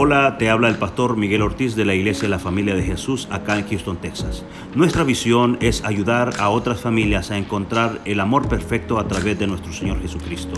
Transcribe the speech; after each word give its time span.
Hola, 0.00 0.38
te 0.38 0.48
habla 0.48 0.68
el 0.68 0.78
pastor 0.78 1.16
Miguel 1.16 1.42
Ortiz 1.42 1.74
de 1.74 1.84
la 1.84 1.92
Iglesia 1.92 2.22
de 2.22 2.28
la 2.28 2.38
Familia 2.38 2.76
de 2.76 2.84
Jesús 2.84 3.26
acá 3.32 3.58
en 3.58 3.68
Houston, 3.68 4.00
Texas. 4.00 4.44
Nuestra 4.76 5.02
visión 5.02 5.58
es 5.60 5.82
ayudar 5.82 6.34
a 6.38 6.50
otras 6.50 6.80
familias 6.80 7.32
a 7.32 7.36
encontrar 7.36 8.00
el 8.04 8.20
amor 8.20 8.48
perfecto 8.48 9.00
a 9.00 9.08
través 9.08 9.40
de 9.40 9.48
nuestro 9.48 9.72
Señor 9.72 10.00
Jesucristo. 10.00 10.54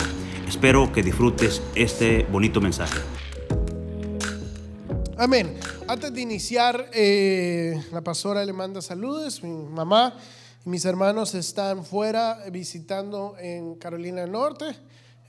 Espero 0.46 0.92
que 0.92 1.02
disfrutes 1.02 1.62
este 1.74 2.24
bonito 2.24 2.60
mensaje. 2.60 3.00
Amén. 5.16 5.58
Antes 5.88 6.12
de 6.12 6.20
iniciar, 6.20 6.90
eh, 6.92 7.82
la 7.92 8.02
pastora 8.02 8.44
le 8.44 8.52
manda 8.52 8.82
saludos. 8.82 9.42
Mi 9.42 9.48
mamá 9.70 10.16
y 10.66 10.68
mis 10.68 10.84
hermanos 10.84 11.34
están 11.34 11.86
fuera 11.86 12.40
visitando 12.52 13.36
en 13.40 13.76
Carolina 13.76 14.20
del 14.20 14.32
Norte 14.32 14.76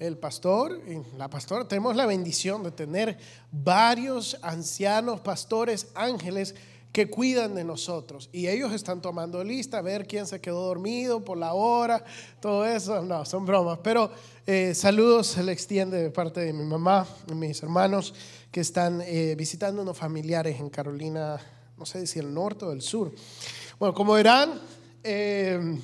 el 0.01 0.17
pastor 0.17 0.81
la 1.15 1.29
pastora, 1.29 1.67
tenemos 1.67 1.95
la 1.95 2.07
bendición 2.07 2.63
de 2.63 2.71
tener 2.71 3.17
varios 3.51 4.35
ancianos, 4.41 5.19
pastores, 5.19 5.89
ángeles 5.93 6.55
que 6.91 7.09
cuidan 7.09 7.53
de 7.53 7.63
nosotros. 7.63 8.27
Y 8.33 8.47
ellos 8.47 8.73
están 8.73 9.01
tomando 9.01 9.43
lista, 9.43 9.77
a 9.77 9.81
ver 9.81 10.07
quién 10.07 10.25
se 10.25 10.41
quedó 10.41 10.65
dormido 10.65 11.23
por 11.23 11.37
la 11.37 11.53
hora, 11.53 12.03
todo 12.39 12.65
eso. 12.65 13.03
No, 13.03 13.23
son 13.25 13.45
bromas. 13.45 13.79
Pero 13.83 14.11
eh, 14.47 14.73
saludos 14.73 15.27
se 15.27 15.43
le 15.43 15.51
extiende 15.51 16.01
de 16.01 16.09
parte 16.09 16.41
de 16.41 16.51
mi 16.51 16.65
mamá 16.65 17.05
y 17.29 17.33
mis 17.35 17.61
hermanos 17.61 18.15
que 18.51 18.61
están 18.61 19.01
eh, 19.01 19.35
visitando 19.37 19.83
unos 19.83 19.97
familiares 19.97 20.59
en 20.59 20.69
Carolina, 20.71 21.39
no 21.77 21.85
sé 21.85 22.07
si 22.07 22.17
el 22.17 22.33
norte 22.33 22.65
o 22.65 22.71
el 22.71 22.81
sur. 22.81 23.13
Bueno, 23.79 23.93
como 23.93 24.13
verán, 24.13 24.59
eh, 25.03 25.79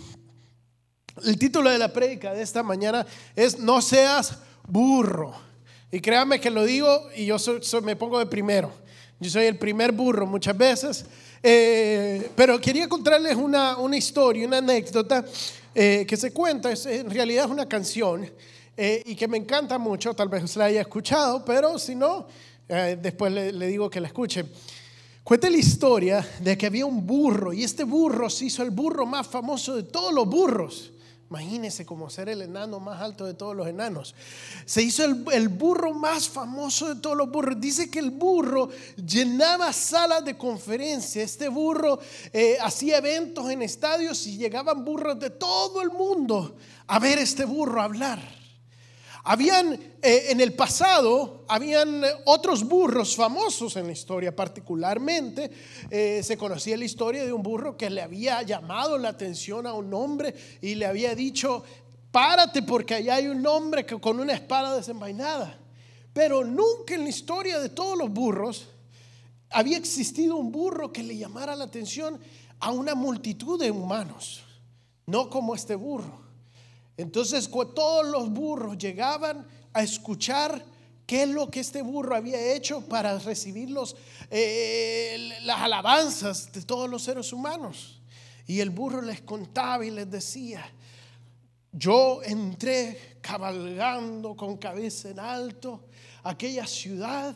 el 1.26 1.38
título 1.38 1.70
de 1.70 1.77
la 1.77 1.91
prédica 1.91 2.34
de 2.34 2.41
esta 2.41 2.63
mañana 2.63 3.05
es 3.35 3.59
No 3.59 3.81
seas 3.81 4.38
burro. 4.67 5.34
Y 5.91 6.02
créanme 6.02 6.39
que 6.39 6.49
lo 6.49 6.66
digo 6.66 7.09
y 7.16 7.25
yo 7.25 7.38
me 7.81 7.95
pongo 7.95 8.20
de 8.20 8.25
primero. 8.25 8.71
Yo 9.20 9.30
soy 9.30 9.45
el 9.45 9.58
primer 9.58 9.92
burro 9.92 10.27
muchas 10.27 10.58
veces. 10.58 11.05
Eh, 11.42 12.30
pero 12.36 12.59
quería 12.59 12.89
contarles 12.89 13.36
una, 13.36 13.77
una 13.77 13.95
historia, 13.95 14.45
una 14.45 14.58
anécdota 14.58 15.25
eh, 15.73 16.05
que 16.08 16.17
se 16.17 16.31
cuenta. 16.31 16.72
Es, 16.72 16.86
en 16.86 17.09
realidad 17.09 17.45
es 17.45 17.52
una 17.52 17.67
canción 17.67 18.30
eh, 18.75 19.02
y 19.05 19.16
que 19.16 19.27
me 19.27 19.38
encanta 19.38 19.77
mucho. 19.77 20.14
Tal 20.14 20.30
vez 20.30 20.55
la 20.55 20.66
haya 20.66 20.81
escuchado, 20.81 21.44
pero 21.45 21.80
si 21.80 21.95
no, 21.95 22.27
después 22.67 23.31
le, 23.31 23.53
le 23.53 23.67
digo 23.67 23.89
que 23.89 24.02
la 24.02 24.08
escuche. 24.08 24.45
Cuenta 25.23 25.49
la 25.49 25.58
historia 25.58 26.25
de 26.39 26.58
que 26.58 26.66
había 26.66 26.86
un 26.86 27.05
burro 27.05 27.53
y 27.53 27.64
este 27.64 27.83
burro 27.83 28.30
se 28.30 28.45
hizo 28.45 28.64
el 28.64 28.72
burro 28.72 29.05
más 29.05 29.27
famoso 29.27 29.75
de 29.75 29.83
todos 29.83 30.14
los 30.14 30.27
burros. 30.27 30.92
Imagínese 31.30 31.86
como 31.86 32.09
ser 32.09 32.30
el 32.30 32.42
enano 32.42 32.80
más 32.80 33.02
alto 33.02 33.25
de 33.25 33.33
todos 33.33 33.53
los 33.53 33.67
enanos. 33.67 34.16
Se 34.66 34.81
hizo 34.81 35.03
el, 35.03 35.50
burro 35.50 35.94
más 35.94 36.30
famoso 36.30 36.94
de 36.94 37.02
todos 37.02 37.17
los 37.17 37.30
burros. 37.30 37.59
Dice 37.59 37.89
que 37.89 38.00
el 38.00 38.11
burro 38.11 38.70
llenaba 38.95 39.73
salas 39.73 40.23
de 40.23 40.38
conferencia. 40.38 41.22
Este 41.22 41.50
burro 41.50 42.00
eh, 42.31 42.58
hacía 42.61 43.00
eventos 43.00 43.50
en 43.50 43.61
estadios 43.61 44.25
y 44.25 44.38
llegaban 44.38 44.86
burros 44.86 45.20
de 45.20 45.30
todo 45.31 45.81
el 45.81 45.89
mundo 45.89 46.55
a 46.88 46.98
ver 47.00 47.20
este 47.20 47.44
burro 47.44 47.81
hablar. 47.81 48.36
Habían 49.30 49.73
eh, 49.73 50.28
en 50.30 50.39
el 50.39 50.53
pasado, 50.53 51.44
habían 51.50 52.02
otros 52.23 52.64
burros 52.64 53.14
famosos 53.14 53.75
en 53.75 53.88
la 53.88 53.92
historia, 53.92 54.33
particularmente 54.33 55.52
eh, 55.89 56.22
se 56.23 56.38
conocía 56.38 56.78
la 56.78 56.86
historia 56.86 57.25
de 57.25 57.33
un 57.33 57.44
burro 57.44 57.75
que 57.75 57.89
le 57.89 58.02
había 58.02 58.42
llamado 58.44 58.98
la 58.98 59.09
atención 59.09 59.67
a 59.67 59.73
un 59.73 59.94
hombre 59.94 60.33
y 60.61 60.75
le 60.75 60.86
había 60.86 61.14
dicho, 61.14 61.61
párate 62.09 62.61
porque 62.61 62.95
allá 62.95 63.16
hay 63.16 63.28
un 63.28 63.45
hombre 63.45 63.86
que, 63.86 64.00
con 64.00 64.17
una 64.22 64.31
espada 64.31 64.73
desenvainada. 64.78 65.59
Pero 66.14 66.45
nunca 66.45 66.95
en 66.95 67.03
la 67.03 67.09
historia 67.09 67.59
de 67.59 67.67
todos 67.67 67.98
los 67.98 68.09
burros 68.09 68.70
había 69.50 69.78
existido 69.78 70.38
un 70.38 70.53
burro 70.53 70.94
que 70.94 71.03
le 71.03 71.17
llamara 71.17 71.53
la 71.53 71.66
atención 71.66 72.17
a 72.61 72.72
una 72.72 72.95
multitud 72.95 73.59
de 73.59 73.71
humanos, 73.71 74.45
no 75.05 75.30
como 75.30 75.54
este 75.54 75.76
burro. 75.76 76.27
Entonces 76.97 77.49
todos 77.49 78.08
los 78.08 78.30
burros 78.30 78.77
llegaban 78.77 79.47
a 79.71 79.83
escuchar 79.83 80.65
qué 81.05 81.23
es 81.23 81.30
lo 81.30 81.49
que 81.49 81.61
este 81.61 81.81
burro 81.83 82.15
había 82.15 82.53
hecho 82.53 82.81
para 82.81 83.17
recibir 83.19 83.73
eh, 84.31 85.31
las 85.43 85.61
alabanzas 85.61 86.52
de 86.52 86.63
todos 86.63 86.89
los 86.89 87.03
seres 87.03 87.31
humanos. 87.31 88.02
Y 88.47 88.59
el 88.59 88.71
burro 88.71 89.02
les 89.02 89.21
contaba 89.21 89.85
y 89.85 89.91
les 89.91 90.09
decía, 90.09 90.65
yo 91.71 92.21
entré 92.23 93.17
cabalgando 93.21 94.35
con 94.35 94.58
cabeza 94.58 95.09
en 95.09 95.19
alto 95.19 95.85
a 96.23 96.31
aquella 96.31 96.65
ciudad 96.65 97.35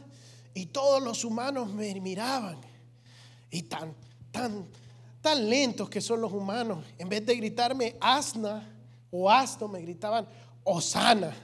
y 0.54 0.68
todos 0.68 1.02
los 1.02 1.24
humanos 1.24 1.72
me 1.72 1.94
miraban. 2.00 2.58
Y 3.52 3.64
tan, 3.64 3.94
tan, 4.32 4.66
tan 5.22 5.50
lentos 5.50 5.90
que 5.90 6.02
son 6.02 6.22
los 6.22 6.32
humanos, 6.32 6.84
en 6.98 7.08
vez 7.08 7.26
de 7.26 7.36
gritarme 7.36 7.96
asna, 8.00 8.68
o 9.12 9.30
Asto 9.30 9.68
me 9.68 9.82
gritaban, 9.82 10.28
Osana. 10.64 11.36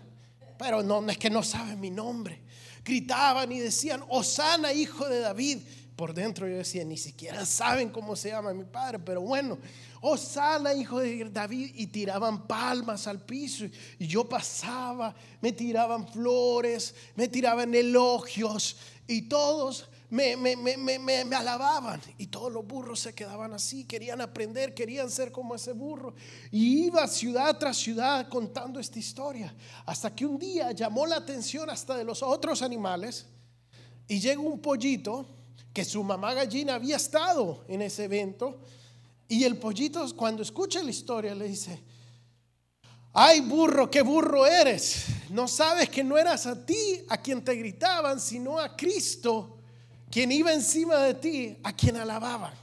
Pero 0.58 0.82
no, 0.82 1.08
es 1.10 1.18
que 1.18 1.30
no 1.30 1.44
saben 1.44 1.80
mi 1.80 1.92
nombre. 1.92 2.42
Gritaban 2.84 3.52
y 3.52 3.60
decían, 3.60 4.04
Osana, 4.10 4.74
hijo 4.74 5.08
de 5.08 5.20
David. 5.20 5.60
Por 5.96 6.14
dentro 6.14 6.48
yo 6.48 6.58
decía, 6.58 6.86
ni 6.86 6.98
siquiera 6.98 7.46
saben 7.46 7.90
cómo 7.90 8.16
se 8.16 8.30
llama 8.30 8.54
mi 8.54 8.66
padre, 8.66 9.00
pero 9.00 9.20
bueno, 9.20 9.58
Osana, 10.00 10.72
hijo 10.74 11.00
de 11.00 11.28
David, 11.32 11.72
y 11.74 11.88
tiraban 11.88 12.46
palmas 12.46 13.08
al 13.08 13.20
piso. 13.20 13.66
Y 13.98 14.06
yo 14.06 14.30
pasaba, 14.30 15.16
me 15.42 15.52
tiraban 15.52 16.08
flores, 16.08 16.94
me 17.16 17.28
tiraban 17.28 17.74
elogios, 17.74 18.78
y 19.08 19.24
todos 19.24 19.90
me, 20.10 20.38
me, 20.38 20.56
me, 20.56 21.00
me, 21.00 21.36
alababan 21.36 22.02
y 22.18 22.28
todos 22.28 22.52
los 22.52 22.66
burros 22.66 23.02
se 23.02 23.14
quedaban 23.14 23.54
así, 23.54 23.84
querían 23.84 24.22
aprender, 24.22 24.74
querían 24.74 25.12
ser 25.12 25.34
como 25.34 25.56
ese 25.56 25.74
burro. 25.74 26.16
Y 26.50 26.86
iba 26.86 27.06
ciudad 27.08 27.58
tras 27.58 27.76
ciudad 27.78 28.30
contando 28.30 28.80
esta 28.80 29.00
historia, 29.00 29.54
hasta 29.86 30.16
que 30.16 30.26
un 30.26 30.40
día 30.40 30.72
llamó 30.72 31.06
la 31.06 31.18
atención 31.18 31.70
hasta 31.70 31.98
de 31.98 32.06
los 32.06 32.24
otros 32.24 32.62
animales 32.62 33.26
y 34.08 34.20
llegó 34.20 34.44
un 34.44 34.62
pollito 34.62 35.28
que 35.74 35.84
su 35.84 36.02
mamá 36.04 36.34
gallina 36.34 36.76
había 36.76 36.96
estado 36.96 37.66
en 37.68 37.82
ese 37.82 38.06
evento 38.06 38.62
y 39.28 39.44
el 39.44 39.58
pollito 39.58 40.06
cuando 40.16 40.42
escucha 40.42 40.82
la 40.82 40.90
historia 40.90 41.36
le 41.36 41.50
dice, 41.50 41.84
ay 43.12 43.42
burro, 43.42 43.92
qué 43.92 44.02
burro 44.02 44.46
eres, 44.46 45.06
no 45.32 45.50
sabes 45.50 45.90
que 45.90 46.02
no 46.02 46.18
eras 46.18 46.48
a 46.48 46.66
ti 46.66 47.04
a 47.10 47.18
quien 47.18 47.44
te 47.44 47.56
gritaban, 47.56 48.22
sino 48.22 48.58
a 48.58 48.74
Cristo 48.78 49.57
quien 50.10 50.32
iba 50.32 50.54
encima 50.54 50.98
de 50.98 51.14
ti, 51.14 51.58
a 51.64 51.74
quien 51.74 51.98
alababan. 51.98 52.54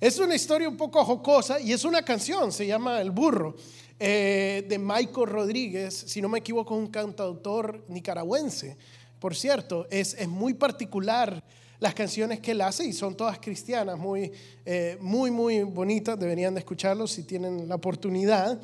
Es 0.00 0.18
una 0.18 0.34
historia 0.34 0.68
un 0.68 0.76
poco 0.76 1.04
jocosa 1.04 1.60
y 1.60 1.72
es 1.72 1.84
una 1.84 2.02
canción, 2.02 2.52
se 2.52 2.66
llama 2.66 3.00
El 3.00 3.10
Burro, 3.10 3.56
eh, 3.98 4.64
de 4.68 4.78
Michael 4.78 5.28
Rodríguez, 5.28 5.94
si 5.94 6.20
no 6.20 6.28
me 6.28 6.40
equivoco, 6.40 6.74
un 6.74 6.88
cantautor 6.88 7.84
nicaragüense. 7.88 8.76
Por 9.18 9.34
cierto, 9.34 9.86
es, 9.90 10.14
es 10.14 10.28
muy 10.28 10.54
particular 10.54 11.42
las 11.78 11.94
canciones 11.94 12.40
que 12.40 12.52
él 12.52 12.60
hace 12.60 12.84
y 12.84 12.92
son 12.92 13.16
todas 13.16 13.38
cristianas, 13.38 13.98
muy, 13.98 14.32
eh, 14.64 14.98
muy, 15.00 15.30
muy 15.30 15.62
bonitas, 15.62 16.18
deberían 16.18 16.54
de 16.54 16.60
escucharlo 16.60 17.06
si 17.06 17.22
tienen 17.22 17.68
la 17.68 17.76
oportunidad. 17.76 18.60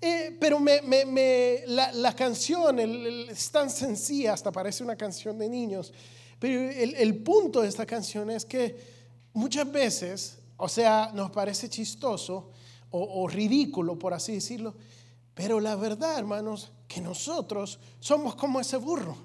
Eh, 0.00 0.36
pero 0.40 0.58
me, 0.58 0.82
me, 0.82 1.62
la, 1.66 2.14
canción 2.16 2.80
es 2.80 3.50
tan 3.50 3.70
sencilla, 3.70 4.32
hasta 4.32 4.50
parece 4.50 4.82
una 4.82 4.96
canción 4.96 5.38
de 5.38 5.48
niños, 5.48 5.92
pero 6.42 6.60
el, 6.70 7.22
punto 7.22 7.60
de 7.60 7.68
esta 7.68 7.86
canción 7.86 8.28
es 8.28 8.44
que 8.44 8.76
muchas 9.32 9.70
veces, 9.70 10.38
o 10.56 10.68
sea, 10.68 11.12
nos 11.14 11.30
parece 11.30 11.68
chistoso 11.68 12.50
o, 12.90 13.28
ridículo, 13.28 13.96
por 13.96 14.12
así 14.12 14.32
decirlo, 14.32 14.74
pero 15.34 15.60
la 15.60 15.76
verdad, 15.76 16.18
hermanos, 16.18 16.72
que 16.88 17.00
nosotros 17.00 17.78
somos 18.00 18.34
como 18.34 18.58
ese 18.58 18.76
burro. 18.76 19.16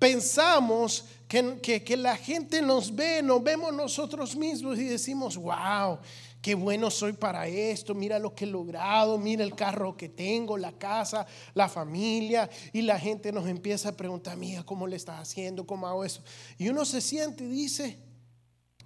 Pensamos 0.00 1.04
que, 1.28 1.60
que, 1.62 1.84
que, 1.84 1.96
la 1.96 2.16
gente 2.16 2.60
nos 2.62 2.92
ve, 2.96 3.22
nos 3.22 3.40
vemos 3.44 3.72
nosotros 3.72 4.34
mismos 4.34 4.76
y 4.80 4.86
decimos, 4.86 5.36
wow, 5.36 6.00
qué 6.40 6.54
bueno 6.54 6.90
soy 6.90 7.12
para 7.12 7.46
esto, 7.46 7.94
mira 7.94 8.18
lo 8.18 8.34
que 8.34 8.44
he 8.44 8.48
logrado, 8.48 9.18
mira 9.18 9.44
el 9.44 9.54
carro 9.54 9.96
que 9.96 10.08
tengo, 10.08 10.56
la 10.56 10.72
casa, 10.72 11.26
la 11.54 11.68
familia, 11.68 12.48
y 12.72 12.82
la 12.82 12.98
gente 12.98 13.32
nos 13.32 13.46
empieza 13.46 13.90
a 13.90 13.96
preguntar, 13.96 14.36
mira, 14.36 14.62
¿cómo 14.62 14.86
le 14.86 14.96
estás 14.96 15.20
haciendo? 15.20 15.66
¿Cómo 15.66 15.86
hago 15.86 16.04
eso? 16.04 16.22
Y 16.58 16.68
uno 16.68 16.84
se 16.84 17.00
siente 17.00 17.44
y 17.44 17.48
dice, 17.48 17.98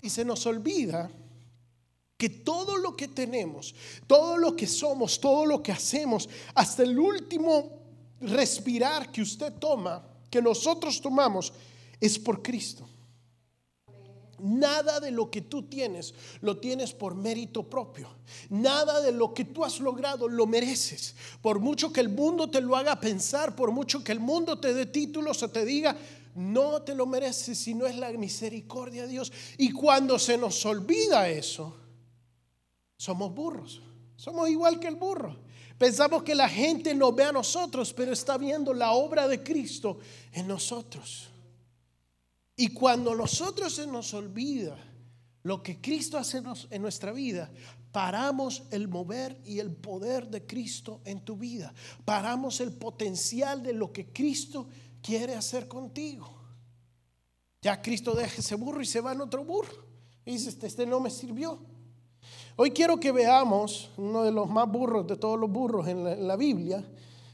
y 0.03 0.11
se 0.11 0.25
nos 0.25 0.45
olvida 0.47 1.11
que 2.17 2.29
todo 2.29 2.77
lo 2.77 2.97
que 2.97 3.09
tenemos, 3.09 3.75
todo 4.07 4.37
lo 4.37 4.57
que 4.57 4.67
somos, 4.67 5.21
todo 5.21 5.47
lo 5.47 5.63
que 5.63 5.73
hacemos, 5.73 6.29
hasta 6.55 6.83
el 6.83 6.99
último 6.99 7.71
respirar 8.21 9.11
que 9.13 9.23
usted 9.23 9.53
toma, 9.55 10.07
que 10.31 10.43
nosotros 10.43 11.01
tomamos, 11.01 11.53
es 12.01 12.19
por 12.19 12.43
Cristo. 12.43 12.89
Nada 14.45 15.01
de 15.01 15.11
lo 15.11 15.31
que 15.31 15.41
tú 15.41 15.63
tienes 15.63 16.13
lo 16.43 16.59
tienes 16.59 16.93
por 16.93 17.15
mérito 17.15 17.63
propio. 17.63 18.09
Nada 18.51 19.01
de 19.01 19.11
lo 19.11 19.33
que 19.33 19.47
tú 19.47 19.65
has 19.65 19.81
logrado 19.81 20.29
lo 20.29 20.47
mereces. 20.47 21.15
Por 21.41 21.61
mucho 21.61 21.91
que 21.91 22.01
el 22.01 22.11
mundo 22.11 22.51
te 22.51 22.61
lo 22.61 22.77
haga 22.77 23.01
pensar, 23.01 23.57
por 23.57 23.71
mucho 23.71 24.05
que 24.05 24.13
el 24.13 24.21
mundo 24.21 24.59
te 24.59 24.75
dé 24.75 24.85
títulos 24.85 25.43
o 25.43 25.49
te 25.49 25.65
diga, 25.65 25.97
no 26.35 26.83
te 26.83 26.95
lo 26.95 27.07
mereces, 27.07 27.57
sino 27.57 27.87
es 27.87 27.97
la 27.97 28.11
misericordia 28.13 29.05
de 29.05 29.09
Dios. 29.09 29.33
Y 29.57 29.73
cuando 29.73 30.19
se 30.19 30.37
nos 30.37 30.67
olvida 30.67 31.27
eso, 31.31 31.75
somos 32.99 33.35
burros. 33.35 33.81
Somos 34.15 34.51
igual 34.51 34.79
que 34.79 34.89
el 34.89 34.97
burro. 34.97 35.39
Pensamos 35.79 36.23
que 36.23 36.35
la 36.35 36.51
gente 36.51 36.95
no 36.95 37.13
ve 37.13 37.25
a 37.25 37.33
nosotros, 37.33 37.95
pero 37.95 38.13
está 38.13 38.37
viendo 38.37 38.75
la 38.75 38.93
obra 38.93 39.27
de 39.27 39.43
Cristo 39.43 40.01
en 40.33 40.47
nosotros. 40.47 41.31
Y 42.57 42.69
cuando 42.69 43.15
nosotros 43.15 43.75
se 43.75 43.87
nos 43.87 44.15
olvida 44.15 44.77
lo 45.43 45.63
que 45.63 45.81
Cristo 45.81 46.19
hace 46.19 46.43
en 46.71 46.83
nuestra 46.83 47.13
vida, 47.13 47.51
paramos 47.93 48.65
el 48.71 48.89
mover 48.89 49.41
y 49.45 49.59
el 49.59 49.71
poder 49.73 50.29
de 50.29 50.47
Cristo 50.47 51.01
en 51.05 51.21
tu 51.21 51.37
vida. 51.37 51.73
Paramos 52.05 52.61
el 52.61 52.73
potencial 52.73 53.63
de 53.63 53.73
lo 53.73 53.93
que 53.93 54.07
Cristo 54.13 54.69
quiere 55.03 55.35
hacer 55.35 55.69
contigo. 55.69 56.35
Ya 57.63 57.81
Cristo 57.81 58.15
deja 58.15 58.41
ese 58.41 58.57
burro 58.57 58.83
y 58.83 58.87
se 58.87 59.01
va 59.01 59.13
en 59.13 59.21
otro 59.21 59.45
burro. 59.45 59.85
Y 60.25 60.33
dice, 60.33 60.49
este, 60.49 60.67
este 60.67 60.87
no 60.87 61.01
me 61.01 61.11
sirvió. 61.11 61.61
Hoy 62.57 62.71
quiero 62.71 62.99
que 62.99 63.13
veamos 63.13 63.91
uno 63.97 64.23
de 64.23 64.31
los 64.31 64.49
más 64.49 64.71
burros 64.71 65.07
de 65.07 65.17
todos 65.17 65.39
los 65.39 65.51
burros 65.51 65.87
en 65.89 66.27
la, 66.27 66.37
Biblia, 66.37 66.85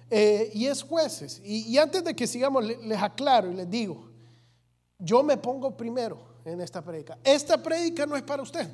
eh, 0.09 0.51
y 0.55 0.67
es 0.67 0.83
jueces. 0.83 1.41
Y, 1.45 1.77
antes 1.79 2.03
de 2.05 2.15
que 2.15 2.27
sigamos, 2.27 2.65
les, 2.65 3.03
aclaro 3.03 3.51
y 3.51 3.55
les 3.55 3.71
digo, 3.71 4.10
yo 5.01 5.23
me 5.23 5.37
pongo 5.37 5.77
primero 5.77 6.19
en 6.45 6.61
esta 6.61 6.83
prédica. 6.83 7.19
Esta 7.25 7.63
prédica 7.63 8.07
no 8.07 8.17
es 8.17 8.23
para 8.23 8.43
usted. 8.43 8.69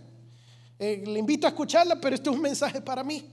Eh, 0.79 1.05
le 1.07 1.19
invito 1.19 1.47
a 1.47 1.51
escucharla, 1.51 2.01
pero 2.01 2.15
este 2.15 2.29
es 2.29 2.37
un 2.37 2.43
mensaje 2.43 2.81
para 2.81 3.03
mí. 3.03 3.25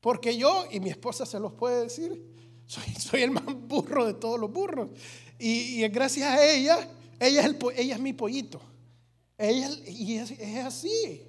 Porque 0.00 0.36
yo, 0.36 0.64
y 0.70 0.80
mi 0.80 0.90
esposa 0.90 1.26
se 1.26 1.38
los 1.40 1.52
puede 1.52 1.82
decir, 1.82 2.34
soy, 2.66 2.84
soy 2.94 3.22
el 3.22 3.30
más 3.30 3.44
burro 3.44 4.06
de 4.06 4.14
todos 4.14 4.38
los 4.38 4.50
burros. 4.52 4.90
Y, 5.38 5.86
gracias 5.88 6.28
a 6.28 6.46
ella, 6.46 6.88
ella 7.18 7.40
es, 7.40 7.46
el, 7.46 7.58
ella 7.76 7.94
es 7.96 8.00
mi 8.00 8.12
pollito. 8.12 8.60
Ella, 9.36 9.68
y 9.86 10.14
es, 10.16 10.30
es 10.30 10.64
así. 10.64 11.22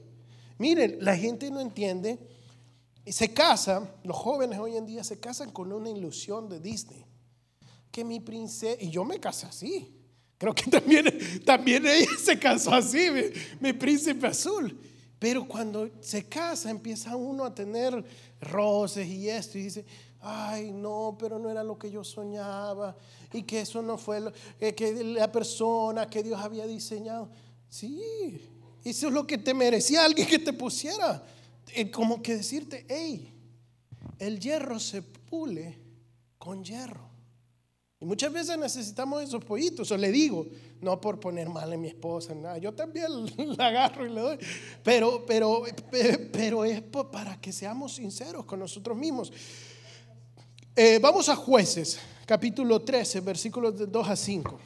Miren, 0.58 0.98
la 1.02 1.18
gente 1.18 1.50
no 1.50 1.60
entiende. 1.60 2.20
Y 3.04 3.12
se 3.12 3.34
casa, 3.34 3.96
los 4.04 4.16
jóvenes 4.16 4.60
hoy 4.60 4.78
en 4.78 4.86
día 4.86 5.04
se 5.04 5.20
casan 5.20 5.52
con 5.52 5.72
una 5.74 5.90
ilusión 5.90 6.48
de 6.48 6.60
Disney. 6.60 7.06
Que 7.92 8.04
mi 8.04 8.20
princesa, 8.20 8.82
y 8.82 8.90
yo 8.90 9.04
me 9.04 9.20
casé 9.20 9.48
así. 9.48 10.05
Creo 10.38 10.54
que 10.54 10.70
también, 10.70 11.06
también 11.46 11.86
ella 11.86 12.10
se 12.22 12.38
casó 12.38 12.74
así, 12.74 13.08
mi, 13.60 13.74
príncipe 13.74 14.28
azul. 14.28 14.78
Pero 15.18 15.48
cuando 15.48 15.90
se 16.02 16.26
casa 16.26 16.70
empieza 16.70 17.16
uno 17.16 17.46
a 17.46 17.56
tener 17.56 18.04
roces 18.42 19.08
y 19.08 19.30
esto 19.30 19.58
y 19.58 19.64
dice, 19.64 19.86
ay 20.20 20.72
no, 20.72 21.16
pero 21.18 21.40
no 21.40 21.50
era 21.50 21.64
lo 21.64 21.80
que 21.80 21.90
yo 21.90 22.04
soñaba 22.04 22.96
y 23.32 23.44
que 23.44 23.62
eso 23.62 23.82
no 23.82 23.98
fue 23.98 24.20
lo, 24.20 24.34
que 24.60 25.04
la 25.04 25.32
persona 25.32 26.10
que 26.10 26.22
Dios 26.22 26.40
había 26.40 26.68
diseñado. 26.68 27.30
Sí, 27.70 28.02
eso 28.84 29.08
es 29.08 29.14
lo 29.14 29.26
que 29.26 29.38
te 29.38 29.54
merecía 29.54 30.04
alguien 30.04 30.28
que 30.28 30.40
te 30.40 30.54
pusiera. 30.54 31.24
Eh, 31.74 31.90
como 31.90 32.22
que 32.22 32.36
decirte, 32.36 32.86
hey, 32.88 33.34
el 34.20 34.40
hierro 34.40 34.80
se 34.80 35.02
pule 35.02 35.80
con 36.38 36.64
hierro. 36.64 37.15
Y 38.00 38.06
muchas 38.06 38.32
veces 38.32 38.58
necesitamos 38.58 39.24
esos 39.24 39.44
pollitos. 39.44 39.90
O 39.92 39.98
le 39.98 40.12
digo, 40.12 40.46
no 40.82 41.00
por 41.00 41.20
poner 41.20 41.50
mal 41.50 41.72
a 41.72 41.78
mi 41.78 41.88
esposa, 41.88 42.36
nada. 42.36 42.58
Yo 42.58 42.74
también 42.74 43.08
la 43.58 43.68
agarro 43.68 44.06
y 44.06 44.10
le 44.10 44.22
doy. 44.22 44.38
Pero, 44.84 45.26
pero, 45.26 45.64
pero 46.32 46.66
es 46.66 46.82
para 46.82 47.40
que 47.40 47.52
seamos 47.52 47.96
sinceros 47.96 48.46
con 48.46 48.60
nosotros 48.60 48.98
mismos. 48.98 49.32
Eh, 50.76 51.00
vamos 51.02 51.30
a 51.30 51.36
jueces, 51.38 52.00
capítulo 52.26 52.82
13, 52.82 53.22
versículos 53.22 53.78
de 53.78 53.88
2 53.88 54.10
a 54.10 54.16
5. 54.16 54.60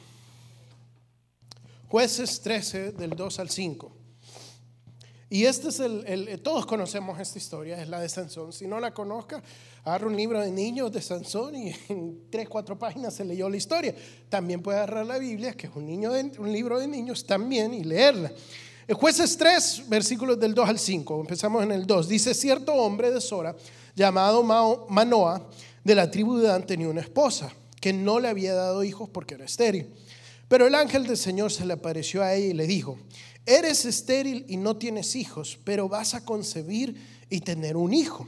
Jueces 1.88 2.40
13, 2.40 2.92
del 2.92 3.10
2 3.10 3.38
al 3.38 3.50
5. 3.50 3.99
Y 5.32 5.44
este 5.44 5.68
es 5.68 5.78
el, 5.78 6.40
todos 6.42 6.66
conocemos 6.66 7.20
esta 7.20 7.38
historia, 7.38 7.80
es 7.80 7.88
la 7.88 8.00
de 8.00 8.08
Sansón. 8.08 8.52
Si 8.52 8.66
no 8.66 8.80
la 8.80 8.92
conozca, 8.92 9.40
agarra 9.84 10.08
un 10.08 10.16
libro 10.16 10.40
de 10.40 10.50
niños 10.50 10.90
de 10.90 11.00
Sansón 11.00 11.54
y 11.54 11.72
en 11.88 12.22
tres, 12.28 12.48
cuatro 12.48 12.76
páginas 12.76 13.14
se 13.14 13.24
leyó 13.24 13.48
la 13.48 13.56
historia. 13.56 13.94
También 14.28 14.60
puede 14.60 14.78
agarrar 14.78 15.06
la 15.06 15.18
Biblia, 15.18 15.52
que 15.52 15.68
es 15.68 15.72
un, 15.76 15.86
libro 16.52 16.80
de 16.80 16.88
niños 16.88 17.24
también, 17.24 17.72
y 17.72 17.84
leerla. 17.84 18.32
El 18.88 18.96
jueces 18.96 19.36
3, 19.36 19.84
versículos 19.86 20.40
del 20.40 20.52
2 20.52 20.68
al 20.68 20.80
5. 20.80 21.20
Empezamos 21.20 21.62
en 21.62 21.70
el 21.70 21.86
2. 21.86 22.08
Dice, 22.08 22.34
cierto 22.34 22.74
hombre 22.74 23.12
de 23.12 23.20
Sora, 23.20 23.54
llamado 23.94 24.42
Manoa, 24.88 25.48
de 25.84 25.94
la 25.94 26.10
tribu 26.10 26.38
de 26.38 26.48
Dan, 26.48 26.66
tenía 26.66 26.88
una 26.88 27.02
esposa, 27.02 27.52
que 27.80 27.92
no 27.92 28.18
le 28.18 28.26
había 28.26 28.52
dado 28.54 28.82
hijos 28.82 29.08
porque 29.08 29.34
era 29.34 29.44
estéril. 29.44 29.94
Pero 30.48 30.66
el 30.66 30.74
ángel 30.74 31.06
del 31.06 31.16
Señor 31.16 31.52
se 31.52 31.64
le 31.64 31.74
apareció 31.74 32.24
a 32.24 32.34
ella 32.34 32.46
y 32.48 32.52
le 32.52 32.66
dijo, 32.66 32.98
eres 33.46 33.84
estéril 33.84 34.44
y 34.48 34.56
no 34.56 34.76
tienes 34.76 35.16
hijos, 35.16 35.58
pero 35.64 35.88
vas 35.88 36.14
a 36.14 36.24
concebir 36.24 36.96
y 37.28 37.40
tener 37.40 37.76
un 37.76 37.94
hijo. 37.94 38.26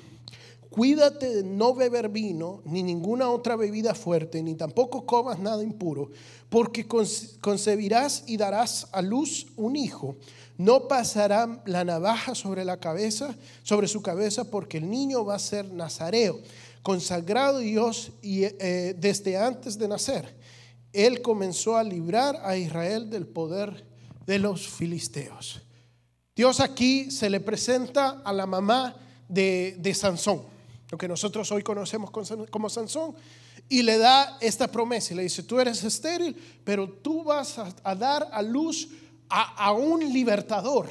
Cuídate 0.73 1.29
de 1.29 1.43
no 1.43 1.75
beber 1.75 2.09
vino, 2.09 2.63
ni 2.65 2.83
ninguna 2.83 3.29
otra 3.29 3.57
bebida 3.57 3.95
fuerte, 3.95 4.43
ni 4.43 4.55
tampoco 4.55 5.05
comas 5.05 5.39
nada 5.39 5.63
impuro, 5.63 6.11
porque 6.49 6.87
concebirás 6.87 8.25
y 8.27 8.39
darás 8.39 8.89
a 8.93 9.03
luz 9.03 9.49
un 9.57 9.77
hijo. 9.77 10.17
No 10.57 10.89
pasará 10.89 11.63
la 11.67 11.85
navaja 11.85 12.35
sobre 12.35 12.65
la 12.65 12.81
cabeza, 12.81 13.37
sobre 13.63 13.87
su 13.87 14.01
cabeza, 14.01 14.51
porque 14.51 14.79
el 14.79 14.89
niño 14.89 15.27
va 15.27 15.35
a 15.35 15.39
ser 15.39 15.71
nazareo, 15.71 16.41
consagrado 16.83 17.59
Dios 17.59 18.13
y, 18.23 18.45
eh, 18.45 18.97
desde 18.99 19.37
antes 19.37 19.79
de 19.79 19.89
nacer. 19.89 20.35
Él 20.95 21.21
comenzó 21.21 21.77
a 21.77 21.85
librar 21.85 22.41
a 22.45 22.57
Israel 22.57 23.11
del 23.11 23.27
poder 23.27 23.92
de 24.27 24.39
los 24.39 24.69
filisteos. 24.69 25.63
Dios 26.35 26.61
aquí 26.61 27.11
se 27.11 27.29
le 27.29 27.41
presenta 27.41 28.23
a 28.25 28.33
la 28.33 28.47
mamá 28.47 28.95
de, 29.29 29.93
Sansón, 29.95 30.43
lo 30.91 30.99
que 30.99 31.09
nosotros 31.09 31.51
hoy 31.53 31.63
conocemos 31.63 32.11
como 32.11 32.71
Sansón, 32.71 33.15
y 33.69 33.83
le 33.83 33.99
da 33.99 34.39
esta 34.41 34.69
promesa 34.69 35.13
y 35.13 35.17
le 35.17 35.23
dice, 35.23 35.43
tú 35.43 35.61
eres 35.61 35.83
estéril, 35.85 36.37
pero 36.65 36.89
tú 36.89 37.23
vas 37.23 37.59
a, 37.59 37.95
dar 37.95 38.29
a 38.33 38.43
luz 38.43 38.89
a, 39.29 39.67
a, 39.67 39.73
un 39.73 40.13
libertador. 40.13 40.89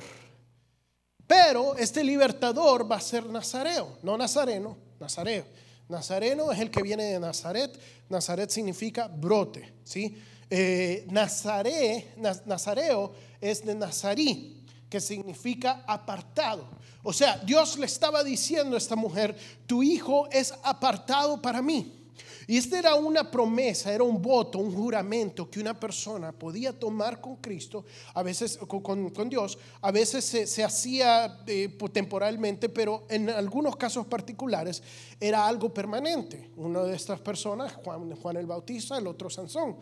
Pero 1.27 1.75
este 1.75 2.03
libertador 2.03 2.91
va 2.91 2.97
a 2.97 3.01
ser 3.01 3.25
nazareo, 3.25 3.97
no 4.03 4.17
nazareno, 4.17 4.77
nazareo. 4.99 5.45
Nazareno 5.91 6.51
es 6.51 6.59
el 6.59 6.71
que 6.71 6.81
viene 6.81 7.03
de 7.03 7.19
Nazaret. 7.19 7.77
Nazaret 8.09 8.49
significa 8.49 9.07
brote, 9.07 9.73
¿sí? 9.83 10.17
Eh, 10.53 11.07
Nazareo 11.09 13.13
es 13.39 13.65
de 13.65 13.73
Nazarí, 13.73 14.61
que 14.89 14.99
significa 14.99 15.85
apartado. 15.87 16.67
O 17.03 17.13
sea, 17.13 17.37
Dios 17.37 17.79
le 17.79 17.85
estaba 17.85 18.21
diciendo 18.21 18.75
a 18.75 18.77
esta 18.77 18.97
mujer, 18.97 19.33
tu 19.65 19.81
hijo 19.81 20.27
es 20.29 20.53
apartado 20.63 21.41
para 21.41 21.61
mí. 21.61 21.99
Y 22.47 22.57
esta 22.57 22.77
era 22.77 22.95
una 22.95 23.31
promesa, 23.31 23.93
era 23.93 24.03
un 24.03 24.21
voto, 24.21 24.59
un 24.59 24.75
juramento 24.75 25.49
que 25.49 25.61
una 25.61 25.79
persona 25.79 26.33
podía 26.33 26.77
tomar 26.77 27.21
con 27.21 27.37
Cristo, 27.37 27.85
a 28.13 28.21
veces 28.21 28.57
con, 28.57 29.29
Dios, 29.29 29.57
a 29.79 29.89
veces 29.89 30.25
se, 30.25 30.63
hacía 30.65 31.43
eh, 31.47 31.69
temporalmente, 31.93 32.67
pero 32.67 33.05
en 33.09 33.29
algunos 33.29 33.77
casos 33.77 34.05
particulares 34.05 34.83
era 35.17 35.47
algo 35.47 35.73
permanente. 35.73 36.49
Una 36.57 36.83
de 36.83 36.93
estas 36.93 37.21
personas, 37.21 37.71
Juan, 37.71 38.13
Juan 38.17 38.35
el 38.35 38.47
Bautista, 38.47 38.97
el 38.97 39.07
otro 39.07 39.29
Sansón. 39.29 39.77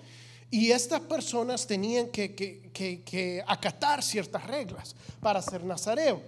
Y 0.51 0.71
estas 0.71 1.01
personas 1.01 1.67
tenían 1.67 2.07
que, 2.09 3.43
acatar 3.45 4.03
ciertas 4.03 4.45
reglas 4.47 4.95
para 5.19 5.41
ser 5.41 5.63
nazareo. 5.63 6.21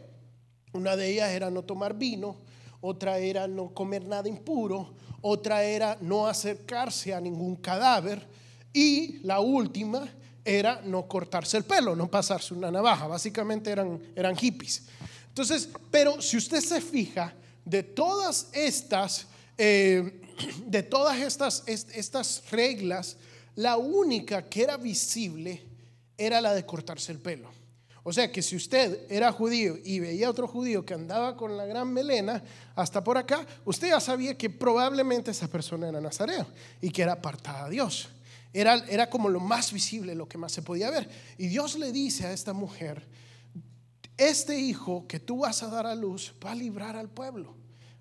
Una 0.73 0.95
de 0.95 1.09
ellas 1.09 1.31
era 1.31 1.49
no 1.49 1.63
tomar 1.63 1.95
vino, 1.95 2.37
otra 2.81 3.17
era 3.17 3.47
no 3.47 3.73
comer 3.73 4.05
nada 4.05 4.29
impuro, 4.29 4.93
otra 5.21 5.63
era 5.63 5.97
no 6.01 6.27
acercarse 6.27 7.13
a 7.13 7.19
ningún 7.21 7.55
cadáver 7.55 8.27
y 8.73 9.19
la 9.23 9.39
última 9.39 10.07
era 10.43 10.81
no 10.83 11.07
cortarse 11.07 11.57
el 11.57 11.63
pelo, 11.63 11.95
no 11.95 12.09
pasarse 12.09 12.53
una 12.53 12.71
navaja. 12.71 13.07
Básicamente 13.07 13.71
eran, 13.71 13.99
eran 14.15 14.35
hippies. 14.35 14.83
Entonces, 15.27 15.69
pero 15.89 16.21
si 16.21 16.37
usted 16.37 16.61
se 16.61 16.81
fija, 16.81 17.33
de 17.65 17.83
todas 17.83 18.49
estas, 18.53 19.27
eh, 19.57 20.21
de 20.65 20.83
todas 20.83 21.19
estas, 21.19 21.63
estas 21.67 22.43
reglas, 22.51 23.17
la 23.55 23.77
única 23.77 24.47
que 24.47 24.63
era 24.63 24.77
visible 24.77 25.63
era 26.17 26.41
la 26.41 26.53
de 26.53 26.65
cortarse 26.65 27.11
el 27.11 27.19
pelo. 27.19 27.49
O 28.03 28.11
sea 28.11 28.31
que 28.31 28.41
si 28.41 28.55
usted 28.55 29.05
era 29.11 29.31
judío 29.31 29.77
y 29.83 29.99
veía 29.99 30.27
a 30.27 30.31
otro 30.31 30.47
judío 30.47 30.83
que 30.83 30.95
andaba 30.95 31.37
con 31.37 31.55
la 31.55 31.65
gran 31.65 31.93
melena 31.93 32.43
hasta 32.75 33.03
por 33.03 33.17
acá, 33.17 33.45
usted 33.63 33.89
ya 33.89 33.99
sabía 33.99 34.37
que 34.37 34.49
probablemente 34.49 35.31
esa 35.31 35.47
persona 35.47 35.89
era 35.89 36.01
nazareo 36.01 36.47
y 36.81 36.89
que 36.89 37.03
era 37.03 37.13
apartada 37.13 37.65
a 37.65 37.69
Dios. 37.69 38.09
Era, 38.53 38.75
era 38.89 39.09
como 39.09 39.29
lo 39.29 39.39
más 39.39 39.71
visible, 39.71 40.15
lo 40.15 40.27
que 40.27 40.39
más 40.39 40.51
se 40.51 40.63
podía 40.63 40.89
ver. 40.89 41.07
Y 41.37 41.47
Dios 41.47 41.77
le 41.77 41.91
dice 41.91 42.25
a 42.25 42.33
esta 42.33 42.53
mujer, 42.53 43.07
este 44.17 44.59
hijo 44.59 45.07
que 45.07 45.19
tú 45.19 45.39
vas 45.39 45.61
a 45.61 45.67
dar 45.67 45.85
a 45.85 45.95
luz 45.95 46.33
va 46.43 46.51
a 46.51 46.55
librar 46.55 46.95
al 46.95 47.09
pueblo, 47.09 47.55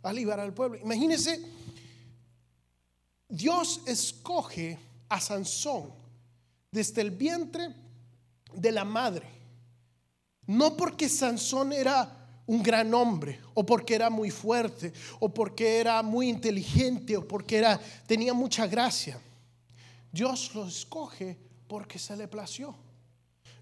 va 0.05 0.11
a 0.11 0.15
librar 0.15 0.41
al 0.41 0.55
pueblo. 0.55 0.79
Imagínese, 0.79 1.45
Dios 3.29 3.83
escoge 3.87 4.79
a 5.11 5.21
Sansón 5.21 5.93
desde 6.71 7.03
el 7.03 7.11
vientre 7.11 7.75
de 8.55 8.73
la 8.73 8.85
madre. 8.85 9.29
No 10.47 10.77
porque 10.77 11.09
Sansón 11.09 11.73
era 11.73 12.17
un 12.47 12.63
gran 12.63 12.93
hombre, 12.95 13.41
o 13.55 13.65
porque 13.65 13.95
era 13.95 14.11
muy 14.11 14.31
fuerte, 14.31 14.93
o 15.21 15.29
porque 15.29 15.79
era 15.79 16.03
muy 16.03 16.29
inteligente, 16.29 17.17
o 17.17 17.27
porque 17.27 17.59
era, 17.59 17.79
tenía 18.07 18.33
mucha 18.33 18.67
gracia. 18.67 19.21
Dios 20.11 20.53
lo 20.55 20.67
escoge 20.67 21.39
porque 21.69 21.99
se 21.99 22.17
le 22.17 22.27
plació. 22.27 22.75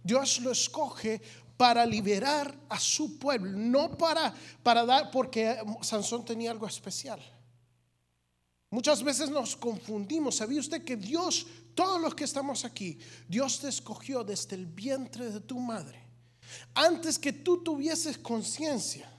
Dios 0.03 0.41
lo 0.41 0.53
escoge 0.53 1.21
para 1.59 1.85
liberar 1.85 2.57
a 2.69 2.79
su 2.79 3.19
pueblo, 3.19 3.51
no 3.59 3.91
para, 3.99 4.33
para 4.63 4.87
dar, 4.87 5.11
porque 5.11 5.59
Sansón 5.83 6.25
tenía 6.25 6.51
algo 6.51 6.67
especial. 6.67 7.21
Muchas 8.71 9.03
veces 9.03 9.31
nos 9.31 9.57
confundimos. 9.57 10.37
¿Sabía 10.37 10.61
usted 10.61 10.85
que 10.85 10.97
Dios, 10.97 11.47
todos 11.75 12.01
los 12.01 12.15
que 12.15 12.25
estamos 12.25 12.65
aquí, 12.65 12.99
Dios 13.27 13.61
te 13.61 13.69
escogió 13.69 14.23
desde 14.25 14.57
el 14.57 14.67
vientre 14.67 15.31
de 15.31 15.41
tu 15.41 15.59
madre? 15.59 16.03
Antes 16.75 17.19
que 17.19 17.33
tú 17.33 17.63
tuvieses 17.63 18.19
conciencia, 18.19 19.11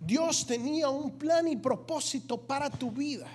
Dios 0.00 0.46
tenía 0.46 0.88
un 0.88 1.18
plan 1.18 1.46
y 1.48 1.56
propósito 1.56 2.40
para 2.40 2.70
tu 2.70 2.90
vida. 2.90 3.28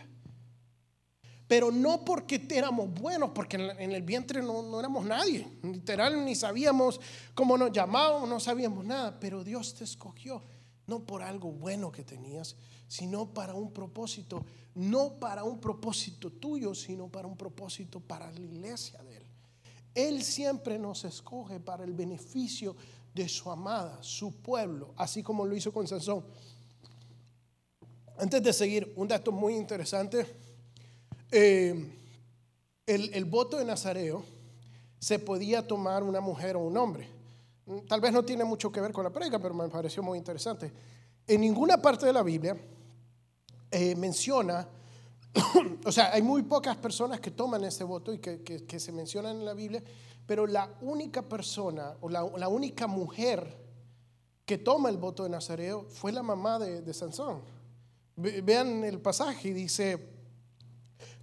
Pero 1.47 1.71
no 1.71 2.03
porque 2.03 2.45
éramos 2.49 2.93
buenos, 2.93 3.31
porque 3.31 3.57
en 3.57 3.91
el 3.91 4.01
vientre 4.01 4.41
no, 4.41 4.79
éramos 4.79 5.05
nadie. 5.05 5.47
Literal, 5.61 6.23
ni 6.25 6.35
sabíamos 6.35 6.99
cómo 7.35 7.57
nos 7.57 7.71
llamábamos, 7.71 8.27
no 8.27 8.39
sabíamos 8.39 8.85
nada. 8.85 9.19
Pero 9.19 9.43
Dios 9.43 9.75
te 9.75 9.83
escogió, 9.83 10.41
no 10.87 11.05
por 11.05 11.21
algo 11.21 11.51
bueno 11.51 11.91
que 11.91 12.03
tenías, 12.03 12.55
sino 12.87 13.33
para 13.33 13.53
un 13.53 13.71
propósito 13.71 14.45
no 14.75 15.19
para 15.19 15.43
un 15.43 15.59
propósito 15.59 16.31
tuyo, 16.31 16.73
sino 16.73 17.07
para 17.07 17.27
un 17.27 17.37
propósito 17.37 17.99
para 17.99 18.31
la 18.31 18.39
iglesia 18.39 19.01
de 19.03 19.17
Él. 19.17 19.23
Él 19.93 20.23
siempre 20.23 20.79
nos 20.79 21.05
escoge 21.05 21.59
para 21.59 21.83
el 21.83 21.93
beneficio 21.93 22.75
de 23.13 23.29
su 23.29 23.51
amada, 23.51 24.01
su 24.01 24.33
pueblo, 24.41 24.93
así 24.97 25.21
como 25.21 25.45
lo 25.45 25.55
hizo 25.55 25.71
con 25.71 25.87
Sansón. 25.87 26.25
Antes 28.17 28.41
de 28.41 28.53
seguir, 28.53 28.91
un 28.95 29.07
dato 29.07 29.31
muy 29.31 29.55
interesante. 29.55 30.25
Eh, 31.31 31.99
el, 32.87 33.13
el 33.13 33.25
voto 33.25 33.57
de 33.57 33.65
Nazareo 33.65 34.23
se 34.99 35.19
podía 35.19 35.67
tomar 35.67 36.01
una 36.03 36.21
mujer 36.21 36.55
o 36.55 36.61
un 36.61 36.77
hombre. 36.77 37.07
Tal 37.87 38.01
vez 38.01 38.11
no 38.11 38.23
tiene 38.23 38.43
mucho 38.43 38.71
que 38.71 38.81
ver 38.81 38.91
con 38.91 39.03
la 39.03 39.09
prega, 39.09 39.39
pero 39.39 39.53
me 39.53 39.69
pareció 39.69 40.03
muy 40.03 40.17
interesante. 40.17 40.71
En 41.25 41.41
ninguna 41.41 41.81
parte 41.81 42.05
de 42.05 42.13
la 42.13 42.21
Biblia 42.21 42.57
eh, 43.71 43.95
menciona, 43.95 44.67
o 45.85 45.91
sea, 45.91 46.11
hay 46.11 46.21
muy 46.21 46.43
pocas 46.43 46.75
personas 46.75 47.21
que 47.21 47.31
toman 47.31 47.63
ese 47.63 47.85
voto 47.85 48.13
y 48.13 48.19
que, 48.19 48.79
se 48.79 48.91
mencionan 48.91 49.37
en 49.37 49.45
la 49.45 49.53
Biblia, 49.53 49.81
pero 50.25 50.45
la 50.45 50.69
única 50.81 51.21
persona 51.21 51.95
o 52.01 52.09
la, 52.09 52.47
única 52.49 52.87
mujer 52.87 53.57
que 54.45 54.57
toma 54.57 54.89
el 54.89 54.97
voto 54.97 55.23
de 55.23 55.29
Nazareo 55.29 55.85
fue 55.89 56.11
la 56.11 56.23
mamá 56.23 56.59
de, 56.59 56.81
de 56.81 56.93
Sansón. 56.93 57.41
Vean 58.15 58.83
el 58.83 58.99
pasaje, 58.99 59.53
dice 59.53 60.13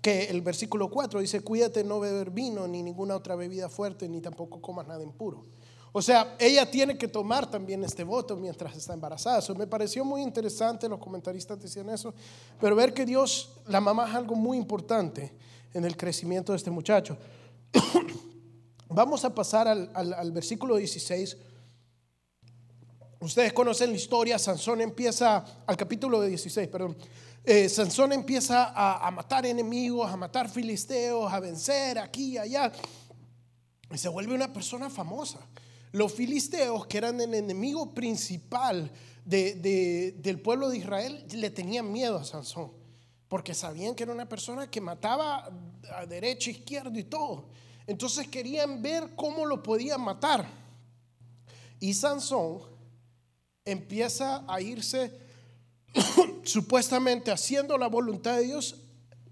que 0.00 0.24
el 0.24 0.40
versículo 0.40 0.88
4 0.90 1.20
dice, 1.20 1.42
cuídate 1.42 1.84
no 1.84 2.00
beber 2.00 2.30
vino 2.30 2.66
ni 2.66 2.82
ninguna 2.82 3.14
otra 3.14 3.36
bebida 3.36 3.68
fuerte, 3.68 4.08
ni 4.08 4.22
tampoco 4.22 4.62
comas 4.62 4.86
nada 4.86 5.02
impuro. 5.02 5.42
O 5.92 6.00
sea, 6.00 6.36
ella 6.38 6.70
tiene 6.70 6.96
que 6.96 7.08
tomar 7.08 7.50
también 7.50 7.82
este 7.82 8.04
voto 8.04 8.36
mientras 8.36 8.76
está 8.76 8.94
embarazada. 8.94 9.40
Eso 9.40 9.54
me 9.54 9.66
pareció 9.66 10.04
muy 10.04 10.22
interesante, 10.22 10.88
los 10.88 11.00
comentaristas 11.00 11.60
decían 11.60 11.90
eso, 11.90 12.14
pero 12.60 12.76
ver 12.76 12.94
que 12.94 13.04
Dios, 13.04 13.50
la 13.66 13.80
mamá 13.80 14.08
es 14.08 14.14
algo 14.14 14.36
muy 14.36 14.56
importante 14.56 15.32
en 15.74 15.84
el 15.84 15.96
crecimiento 15.96 16.52
de 16.52 16.58
este 16.58 16.70
muchacho. 16.70 17.18
Vamos 18.88 19.24
a 19.24 19.34
pasar 19.34 19.66
al, 19.66 20.32
versículo 20.32 20.76
16. 20.76 21.36
Ustedes 23.20 23.52
conocen 23.52 23.90
la 23.90 23.96
historia, 23.96 24.38
Sansón 24.38 24.80
empieza, 24.80 25.44
al 25.66 25.76
capítulo 25.76 26.22
16, 26.22 26.68
perdón, 26.68 26.96
eh, 27.44 27.68
Sansón 27.68 28.12
empieza 28.12 28.64
a, 28.64 29.06
a 29.06 29.10
matar 29.10 29.44
enemigos, 29.44 30.10
a 30.10 30.16
matar 30.16 30.48
filisteos, 30.48 31.32
a 31.32 31.40
vencer 31.40 31.98
aquí 31.98 32.32
y 32.32 32.38
allá, 32.38 32.72
y 33.92 33.98
se 33.98 34.08
vuelve 34.08 34.34
una 34.34 34.52
persona 34.52 34.88
famosa. 34.88 35.38
Los 35.92 36.12
filisteos, 36.12 36.86
que 36.86 36.98
eran 36.98 37.20
el 37.20 37.34
enemigo 37.34 37.92
principal 37.92 38.90
del 39.24 40.40
pueblo 40.42 40.68
de 40.68 40.78
Israel, 40.78 41.24
le 41.32 41.50
tenían 41.50 41.90
miedo 41.90 42.18
a 42.18 42.24
Sansón, 42.24 42.72
porque 43.28 43.54
sabían 43.54 43.94
que 43.94 44.04
era 44.04 44.12
una 44.12 44.28
persona 44.28 44.70
que 44.70 44.80
mataba 44.80 45.50
a 45.94 46.06
derecha, 46.06 46.50
izquierda 46.50 46.98
y 46.98 47.04
todo. 47.04 47.48
Entonces 47.86 48.28
querían 48.28 48.82
ver 48.82 49.14
cómo 49.16 49.46
lo 49.46 49.62
podían 49.62 50.00
matar. 50.00 50.46
Y 51.80 51.94
Sansón 51.94 52.60
empieza 53.64 54.44
a 54.46 54.60
irse 54.60 55.18
supuestamente 56.44 57.30
haciendo 57.30 57.76
la 57.78 57.88
voluntad 57.88 58.36
de 58.36 58.44
Dios, 58.44 58.76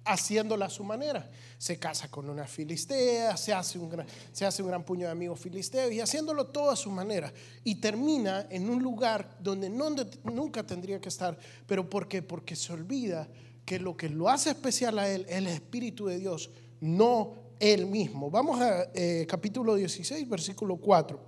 haciéndola 0.04 0.66
a 0.66 0.70
su 0.70 0.84
manera 0.84 1.30
se 1.58 1.76
casa 1.76 2.08
con 2.08 2.30
una 2.30 2.46
filistea, 2.46 3.36
se 3.36 3.52
hace 3.52 3.78
un 3.78 3.88
gran, 3.88 4.06
se 4.32 4.46
hace 4.46 4.62
un 4.62 4.68
gran 4.68 4.84
puño 4.84 5.06
de 5.06 5.12
amigos 5.12 5.40
filisteos 5.40 5.92
y 5.92 6.00
haciéndolo 6.00 6.46
todo 6.46 6.70
a 6.70 6.76
su 6.76 6.90
manera. 6.90 7.32
Y 7.64 7.76
termina 7.76 8.46
en 8.48 8.70
un 8.70 8.80
lugar 8.80 9.36
donde 9.40 9.68
no, 9.68 9.90
nunca 10.22 10.64
tendría 10.64 11.00
que 11.00 11.08
estar. 11.08 11.36
¿Pero 11.66 11.90
por 11.90 12.06
qué? 12.06 12.22
Porque 12.22 12.54
se 12.54 12.72
olvida 12.72 13.28
que 13.64 13.80
lo 13.80 13.96
que 13.96 14.08
lo 14.08 14.28
hace 14.28 14.50
especial 14.50 14.98
a 15.00 15.08
él 15.10 15.26
es 15.28 15.36
el 15.36 15.48
Espíritu 15.48 16.06
de 16.06 16.18
Dios, 16.20 16.50
no 16.80 17.34
él 17.58 17.86
mismo. 17.86 18.30
Vamos 18.30 18.60
a 18.60 18.88
eh, 18.94 19.26
capítulo 19.28 19.74
16, 19.74 20.28
versículo 20.28 20.76
4. 20.76 21.20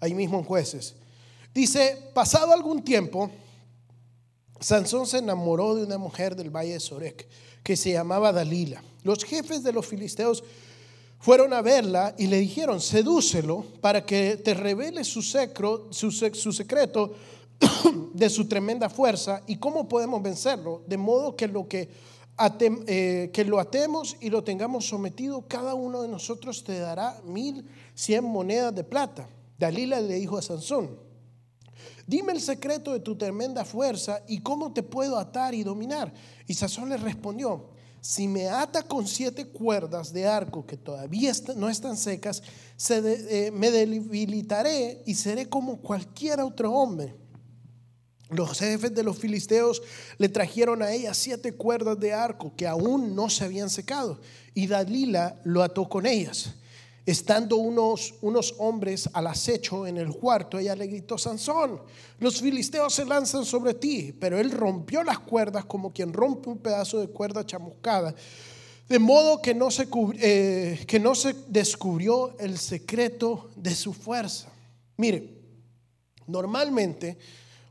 Ahí 0.00 0.14
mismo 0.14 0.38
en 0.38 0.44
jueces. 0.44 0.96
Dice, 1.52 2.10
pasado 2.14 2.54
algún 2.54 2.82
tiempo, 2.82 3.30
Sansón 4.60 5.06
se 5.06 5.18
enamoró 5.18 5.74
de 5.74 5.84
una 5.84 5.96
mujer 5.96 6.36
del 6.36 6.54
valle 6.54 6.74
de 6.74 6.80
Sorek 6.80 7.26
que 7.62 7.76
se 7.76 7.92
llamaba 7.92 8.32
Dalila. 8.32 8.82
Los 9.02 9.24
jefes 9.24 9.62
de 9.62 9.72
los 9.72 9.86
filisteos 9.86 10.44
fueron 11.18 11.52
a 11.52 11.62
verla 11.62 12.14
y 12.18 12.26
le 12.26 12.38
dijeron, 12.38 12.80
sedúcelo 12.80 13.64
para 13.80 14.04
que 14.04 14.36
te 14.36 14.54
revele 14.54 15.04
su, 15.04 15.22
secreto 15.22 17.14
de 18.14 18.30
su 18.30 18.48
tremenda 18.48 18.88
fuerza 18.88 19.42
y 19.46 19.56
cómo 19.56 19.88
podemos 19.88 20.22
vencerlo, 20.22 20.82
de 20.86 20.96
modo 20.96 21.36
que 21.36 21.48
lo 21.48 21.66
que, 21.66 21.88
eh, 22.86 23.30
que 23.32 23.44
lo 23.44 23.60
atemos 23.60 24.16
y 24.20 24.30
lo 24.30 24.44
tengamos 24.44 24.86
sometido, 24.86 25.44
cada 25.46 25.74
uno 25.74 26.02
de 26.02 26.08
nosotros 26.08 26.64
te 26.64 26.78
dará 26.78 27.20
mil 27.24 27.66
cien 27.94 28.24
monedas 28.24 28.74
de 28.74 28.84
plata. 28.84 29.28
Dalila 29.58 30.00
le 30.00 30.14
dijo 30.14 30.38
a 30.38 30.42
Sansón, 30.42 31.09
dime 32.10 32.32
el 32.32 32.40
secreto 32.40 32.92
de 32.92 32.98
tu 32.98 33.16
tremenda 33.16 33.64
fuerza 33.64 34.20
y 34.26 34.40
cómo 34.40 34.72
te 34.72 34.82
puedo 34.82 35.16
atar 35.16 35.54
y 35.54 35.62
dominar. 35.62 36.12
Y 36.48 36.54
Sansón 36.54 36.88
le 36.88 36.96
respondió, 36.96 37.70
si 38.00 38.26
me 38.26 38.48
ata 38.48 38.82
con 38.82 39.06
siete 39.06 39.46
cuerdas 39.46 40.12
de 40.12 40.26
arco 40.26 40.66
que 40.66 40.76
todavía 40.76 41.32
no 41.54 41.68
están 41.68 41.96
secas, 41.96 42.42
eh, 42.90 43.52
me 43.54 43.70
debilitaré 43.70 45.04
y 45.06 45.14
seré 45.14 45.48
como 45.48 45.76
cualquier 45.76 46.40
otro 46.40 46.72
hombre. 46.72 47.14
Los 48.28 48.58
jefes 48.58 48.92
de 48.92 49.04
los 49.04 49.16
filisteos 49.16 49.80
le 50.18 50.28
trajeron 50.28 50.82
a 50.82 50.92
ella 50.92 51.14
siete 51.14 51.52
cuerdas 51.52 52.00
de 52.00 52.12
arco 52.12 52.54
que 52.56 52.66
aún 52.66 53.14
no 53.14 53.30
se 53.30 53.44
habían 53.44 53.70
secado 53.70 54.20
y 54.52 54.66
Dalila 54.66 55.40
lo 55.44 55.62
ató 55.62 55.88
con 55.88 56.06
ellas. 56.06 56.54
Estando 57.10 57.56
unos, 57.56 58.14
unos 58.20 58.54
hombres 58.58 59.10
al 59.12 59.26
acecho 59.26 59.84
en 59.84 59.96
el 59.96 60.12
cuarto, 60.12 60.60
ella 60.60 60.76
le 60.76 60.86
gritó, 60.86 61.18
Sansón, 61.18 61.80
los 62.20 62.40
filisteos 62.40 62.94
se 62.94 63.04
lanzan 63.04 63.44
sobre 63.44 63.74
ti, 63.74 64.12
pero 64.12 64.38
él 64.38 64.52
rompió 64.52 65.02
las 65.02 65.18
cuerdas 65.18 65.64
como 65.64 65.92
quien 65.92 66.12
rompe 66.12 66.50
un 66.50 66.58
pedazo 66.58 67.00
de 67.00 67.08
cuerda 67.08 67.44
chamuscada, 67.44 68.14
de 68.88 68.98
modo 69.00 69.42
que 69.42 69.52
no 69.56 69.72
se, 69.72 69.88
eh, 70.20 70.84
que 70.86 71.00
no 71.00 71.16
se 71.16 71.34
descubrió 71.48 72.38
el 72.38 72.56
secreto 72.56 73.50
de 73.56 73.74
su 73.74 73.92
fuerza. 73.92 74.48
Mire, 74.96 75.34
normalmente 76.28 77.18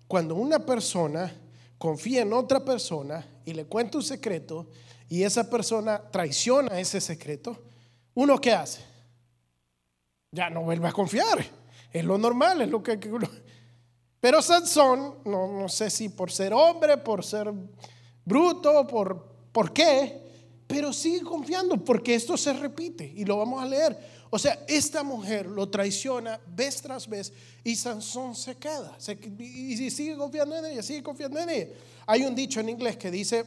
cuando 0.05 0.35
una 0.35 0.59
persona 0.59 1.33
confía 1.77 2.23
en 2.23 2.33
otra 2.33 2.65
persona 2.65 3.25
y 3.45 3.53
le 3.53 3.63
cuenta 3.63 3.99
un 3.99 4.03
secreto 4.03 4.67
y 5.07 5.23
esa 5.23 5.49
persona 5.49 5.97
traiciona 6.11 6.77
ese 6.77 6.99
secreto, 6.99 7.57
¿uno 8.13 8.37
qué 8.41 8.51
hace? 8.51 8.89
Ya 10.31 10.49
no 10.49 10.61
vuelve 10.61 10.87
a 10.87 10.91
confiar. 10.91 11.45
Es 11.91 12.03
lo 12.03 12.17
normal, 12.17 12.61
es 12.61 12.69
lo 12.69 12.83
que... 12.83 12.99
Pero 14.19 14.41
Sansón, 14.41 15.19
no, 15.25 15.47
no 15.47 15.69
sé 15.69 15.89
si 15.89 16.09
por 16.09 16.31
ser 16.31 16.53
hombre, 16.53 16.97
por 16.97 17.23
ser 17.23 17.51
bruto, 18.25 18.85
por, 18.85 19.25
por 19.51 19.71
qué, 19.71 20.29
pero 20.67 20.91
sigue 20.91 21.21
confiando 21.21 21.83
porque 21.83 22.15
esto 22.15 22.35
se 22.35 22.53
repite 22.53 23.11
y 23.15 23.23
lo 23.23 23.37
vamos 23.37 23.63
a 23.63 23.65
leer. 23.65 23.97
O 24.29 24.37
sea, 24.37 24.59
esta 24.67 25.03
mujer 25.03 25.47
lo 25.47 25.69
traiciona 25.69 26.39
vez 26.45 26.81
tras 26.81 27.07
vez 27.07 27.33
y 27.63 27.75
Sansón 27.75 28.35
se 28.35 28.55
queda 28.57 28.95
y 29.39 29.89
sigue 29.89 30.15
confiando 30.17 30.55
en 30.57 30.65
ella, 30.65 30.83
sigue 30.83 31.01
confiando 31.01 31.39
en 31.39 31.49
ella. 31.49 31.67
Hay 32.05 32.23
un 32.23 32.35
dicho 32.35 32.59
en 32.59 32.69
inglés 32.69 32.97
que 32.97 33.09
dice, 33.09 33.45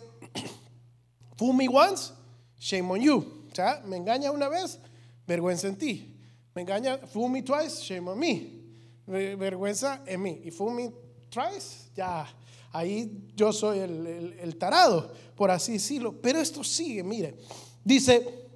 fool 1.37 1.55
me 1.55 1.69
once, 1.69 2.13
shame 2.59 2.91
on 2.91 3.01
you. 3.01 3.47
O 3.53 3.55
sea, 3.55 3.83
me 3.85 3.99
engaña 3.99 4.31
una 4.33 4.49
vez, 4.49 4.79
vergüenza 5.27 5.69
en 5.69 5.77
ti. 5.77 6.12
Me 6.55 6.63
engaña, 6.63 6.99
fool 6.99 7.31
me 7.31 7.43
twice, 7.43 7.83
shame 7.83 8.11
on 8.11 8.19
me. 8.19 8.63
Vergüenza 9.07 10.03
en 10.07 10.23
mí. 10.23 10.41
Y 10.45 10.51
fool 10.51 10.75
me 10.75 10.93
thrice, 11.31 11.91
ya, 11.95 12.27
ahí 12.73 13.29
yo 13.35 13.53
soy 13.53 13.79
el, 13.79 14.57
tarado, 14.59 15.13
por 15.35 15.51
así 15.51 15.73
decirlo. 15.73 16.21
Pero 16.21 16.39
esto 16.39 16.63
sigue, 16.63 17.03
mire. 17.03 17.37
Dice 17.85 18.49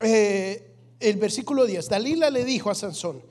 eh, 0.00 0.74
el 1.00 1.16
versículo 1.16 1.64
10, 1.64 1.88
Dalila 1.88 2.30
le 2.30 2.44
dijo 2.44 2.70
a 2.70 2.74
Sansón, 2.74 3.22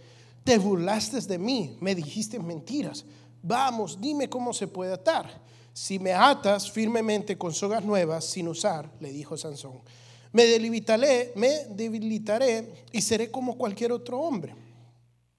te 0.43 0.57
burlaste 0.57 1.19
de 1.21 1.37
mí, 1.37 1.77
me 1.81 1.93
dijiste 1.93 2.39
mentiras. 2.39 3.05
Vamos, 3.41 3.99
dime 3.99 4.29
cómo 4.29 4.53
se 4.53 4.67
puede 4.67 4.93
atar. 4.93 5.41
Si 5.73 5.99
me 5.99 6.13
atas 6.13 6.71
firmemente 6.71 7.37
con 7.37 7.53
sogas 7.53 7.83
nuevas 7.83 8.25
sin 8.25 8.47
usar, 8.47 8.89
le 8.99 9.11
dijo 9.11 9.37
Sansón, 9.37 9.81
me 10.37 10.45
debilitaré, 10.45 11.31
me 11.33 11.65
debilitaré 11.71 12.85
y 12.91 13.01
seré 13.01 13.31
como 13.31 13.57
cualquier 13.57 13.91
otro 13.91 14.19
hombre. 14.19 14.53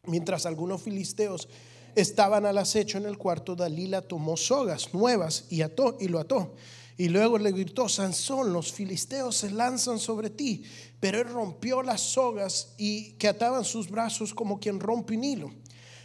Mientras 0.06 0.44
algunos 0.44 0.82
filisteos 0.82 1.48
estaban 1.94 2.44
al 2.44 2.58
acecho 2.58 2.98
en 2.98 3.06
el 3.06 3.16
cuarto, 3.16 3.54
Dalila 3.54 4.02
tomó 4.02 4.36
sogas 4.36 4.92
nuevas 4.92 5.44
y 5.50 5.62
ató 5.62 5.98
y 6.00 6.08
lo 6.08 6.18
ató. 6.18 6.52
Y 6.96 7.10
luego 7.10 7.38
le 7.38 7.52
gritó, 7.52 7.88
Sansón, 7.88 8.52
los 8.52 8.72
filisteos 8.72 9.36
se 9.36 9.52
lanzan 9.52 10.00
sobre 10.00 10.30
ti. 10.30 10.64
Pero 10.98 11.20
él 11.20 11.28
rompió 11.28 11.80
las 11.84 12.00
sogas 12.00 12.74
y 12.76 13.12
que 13.12 13.28
ataban 13.28 13.64
sus 13.64 13.88
brazos 13.88 14.34
como 14.34 14.58
quien 14.58 14.80
rompe 14.80 15.16
un 15.16 15.22
hilo. 15.22 15.52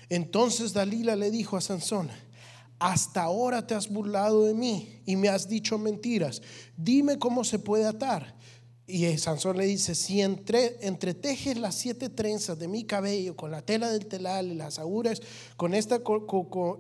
Entonces 0.08 0.72
Dalila 0.72 1.16
le 1.16 1.32
dijo 1.32 1.58
a 1.58 1.62
Sansón, 1.62 2.12
hasta 2.78 3.24
ahora 3.24 3.66
te 3.66 3.74
has 3.74 3.90
burlado 3.90 4.44
de 4.44 4.54
mí 4.54 5.02
y 5.08 5.16
me 5.16 5.30
has 5.30 5.50
dicho 5.50 5.80
mentiras. 5.80 6.44
Dime 6.78 7.18
cómo 7.18 7.44
se 7.44 7.58
puede 7.58 7.88
atar. 7.88 8.36
Y 8.86 9.18
Sansón 9.18 9.58
le 9.58 9.66
dice, 9.66 9.96
si 9.96 10.22
entre, 10.22 10.75
entretejes 10.86 11.58
las 11.58 11.75
siete 11.75 12.10
trenzas 12.10 12.60
de 12.60 12.68
mi 12.68 12.84
cabello 12.84 13.34
con 13.34 13.50
la 13.50 13.62
tela 13.62 13.90
del 13.90 14.08
telar 14.08 14.44
y 14.44 14.56
las 14.56 14.78
aguras 14.78 15.22
con 15.56 15.74
esta 15.74 16.02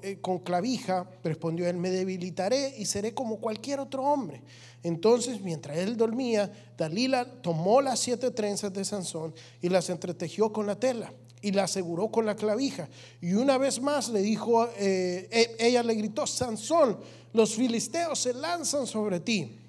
eh, 0.01 0.17
con, 0.19 0.39
clavija, 0.39 1.09
respondió 1.23 1.69
él, 1.69 1.77
me 1.77 1.91
debilitaré 1.91 2.75
y 2.77 2.85
seré 2.85 3.13
como 3.13 3.39
cualquier 3.39 3.79
otro 3.79 4.03
hombre. 4.03 4.41
Entonces, 4.83 5.39
mientras 5.39 5.77
él 5.77 5.95
dormía, 5.95 6.51
Dalila 6.77 7.41
tomó 7.41 7.79
las 7.81 7.99
siete 7.99 8.31
trenzas 8.31 8.73
de 8.73 8.83
Sansón 8.83 9.33
y 9.61 9.69
las 9.69 9.89
entretejió 9.89 10.51
con 10.51 10.67
la 10.67 10.77
tela 10.77 11.13
y 11.41 11.51
la 11.51 11.63
aseguró 11.63 12.11
con 12.11 12.25
la 12.25 12.35
clavija. 12.35 12.89
Y 13.21 13.33
una 13.33 13.57
vez 13.57 13.81
más 13.81 14.09
le 14.09 14.21
dijo, 14.21 14.67
eh, 14.77 15.29
e, 15.31 15.55
ella 15.67 15.81
le 15.83 15.95
gritó, 15.95 16.27
Sansón, 16.27 16.97
los 17.31 17.55
filisteos 17.55 18.19
se 18.19 18.33
lanzan 18.33 18.87
sobre 18.87 19.21
ti. 19.21 19.62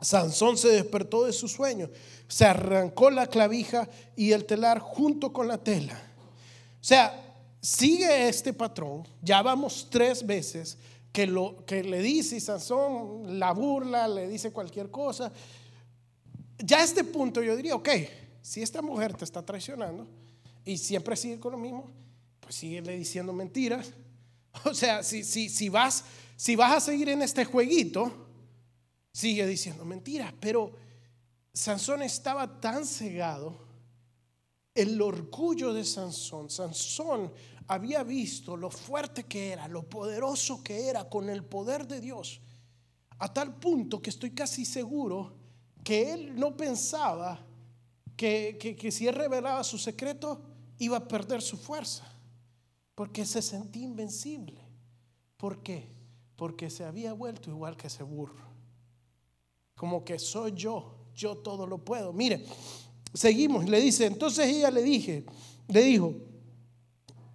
Sansón 0.00 0.56
se 0.56 0.68
despertó 0.68 1.24
de 1.24 1.32
su 1.32 1.48
sueño, 1.48 1.90
se 2.28 2.44
arrancó 2.46 3.10
la 3.10 3.26
clavija 3.26 3.88
y 4.16 4.32
el 4.32 4.46
telar 4.46 4.78
junto 4.78 5.32
con 5.32 5.48
la 5.48 5.58
tela. 5.58 6.00
O 6.80 6.84
sea, 6.84 7.36
sigue 7.60 8.28
este 8.28 8.52
patrón, 8.52 9.06
ya 9.22 9.42
vamos 9.42 9.88
tres 9.90 10.26
veces 10.26 10.78
que, 11.12 11.26
lo, 11.26 11.64
que 11.66 11.82
le 11.82 12.00
dice 12.00 12.40
Sansón 12.40 13.38
la 13.38 13.52
burla, 13.52 14.08
le 14.08 14.28
dice 14.28 14.52
cualquier 14.52 14.90
cosa. 14.90 15.32
Ya 16.58 16.78
a 16.78 16.84
este 16.84 17.04
punto 17.04 17.42
yo 17.42 17.56
diría, 17.56 17.74
ok, 17.74 17.88
si 18.42 18.62
esta 18.62 18.82
mujer 18.82 19.14
te 19.14 19.24
está 19.24 19.44
traicionando 19.44 20.06
y 20.64 20.78
siempre 20.78 21.16
sigue 21.16 21.38
con 21.38 21.52
lo 21.52 21.58
mismo, 21.58 21.90
pues 22.40 22.54
sigue 22.54 22.80
diciendo 22.82 23.32
mentiras. 23.32 23.92
O 24.64 24.74
sea, 24.74 25.04
si, 25.04 25.22
si, 25.22 25.48
si, 25.48 25.68
vas, 25.68 26.04
si 26.34 26.56
vas 26.56 26.72
a 26.72 26.80
seguir 26.80 27.08
en 27.08 27.22
este 27.22 27.44
jueguito, 27.44 28.29
sigue 29.12 29.46
diciendo 29.46 29.84
mentiras, 29.84 30.32
pero 30.38 30.72
Sansón 31.52 32.02
estaba 32.02 32.60
tan 32.60 32.86
cegado, 32.86 33.68
el 34.74 35.00
orgullo 35.02 35.74
de 35.74 35.84
Sansón, 35.84 36.48
Sansón 36.48 37.32
había 37.66 38.02
visto 38.02 38.56
lo 38.56 38.70
fuerte 38.70 39.24
que 39.24 39.50
era, 39.52 39.68
lo 39.68 39.88
poderoso 39.88 40.62
que 40.62 40.88
era 40.88 41.08
con 41.08 41.28
el 41.28 41.44
poder 41.44 41.86
de 41.86 42.00
Dios, 42.00 42.40
a 43.18 43.32
tal 43.32 43.56
punto 43.56 44.00
que 44.00 44.10
estoy 44.10 44.30
casi 44.30 44.64
seguro 44.64 45.36
que 45.82 46.12
él 46.12 46.38
no 46.38 46.56
pensaba 46.56 47.44
que, 48.16 48.58
que, 48.78 48.92
si 48.92 49.08
él 49.08 49.14
revelaba 49.14 49.64
su 49.64 49.78
secreto 49.78 50.42
iba 50.78 50.98
a 50.98 51.08
perder 51.08 51.42
su 51.42 51.56
fuerza, 51.56 52.04
porque 52.94 53.24
se 53.24 53.42
sentía 53.42 53.84
invencible. 53.84 54.60
¿Por 55.36 55.62
qué? 55.62 55.90
Porque 56.36 56.68
se 56.70 56.84
había 56.84 57.12
vuelto 57.12 57.50
igual 57.50 57.76
que 57.76 57.86
ese 57.86 58.02
burro 58.02 58.49
como 59.80 60.04
que 60.04 60.18
soy 60.18 60.52
yo, 60.52 60.92
yo 61.14 61.38
todo 61.38 61.66
lo 61.66 61.78
puedo. 61.78 62.12
Mire, 62.12 62.44
seguimos, 63.14 63.66
le 63.66 63.80
dice, 63.80 64.04
entonces 64.04 64.46
ella 64.46 64.70
le 64.70 64.82
dije, 64.82 65.24
le 65.68 65.80
dijo, 65.80 66.16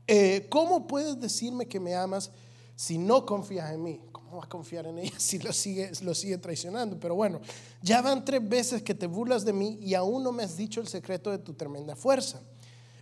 eh, 0.05 0.45
¿cómo 0.47 0.85
puedes 0.85 1.19
decirme 1.19 1.65
que 1.65 1.79
me 1.79 1.95
amas 1.95 2.29
si 2.75 2.99
no 2.99 3.25
confías 3.25 3.73
en 3.73 3.81
mí? 3.81 3.99
¿Cómo 4.11 4.37
vas 4.37 4.45
a 4.45 4.49
confiar 4.49 4.85
en 4.85 4.99
ella 4.99 5.15
si 5.17 5.39
lo 5.39 5.51
sigue, 5.51 5.89
lo 6.03 6.13
sigue 6.13 6.37
traicionando? 6.37 6.99
Pero 6.99 7.15
bueno, 7.15 7.41
ya 7.81 8.03
van 8.03 8.23
tres 8.23 8.47
veces 8.47 8.83
que 8.83 8.93
te 8.93 9.07
burlas 9.07 9.43
de 9.43 9.51
mí 9.51 9.79
y 9.81 9.95
aún 9.95 10.21
no 10.21 10.31
me 10.31 10.43
has 10.43 10.55
dicho 10.55 10.81
el 10.81 10.87
secreto 10.87 11.31
de 11.31 11.39
tu 11.39 11.55
tremenda 11.55 11.95
fuerza. 11.95 12.43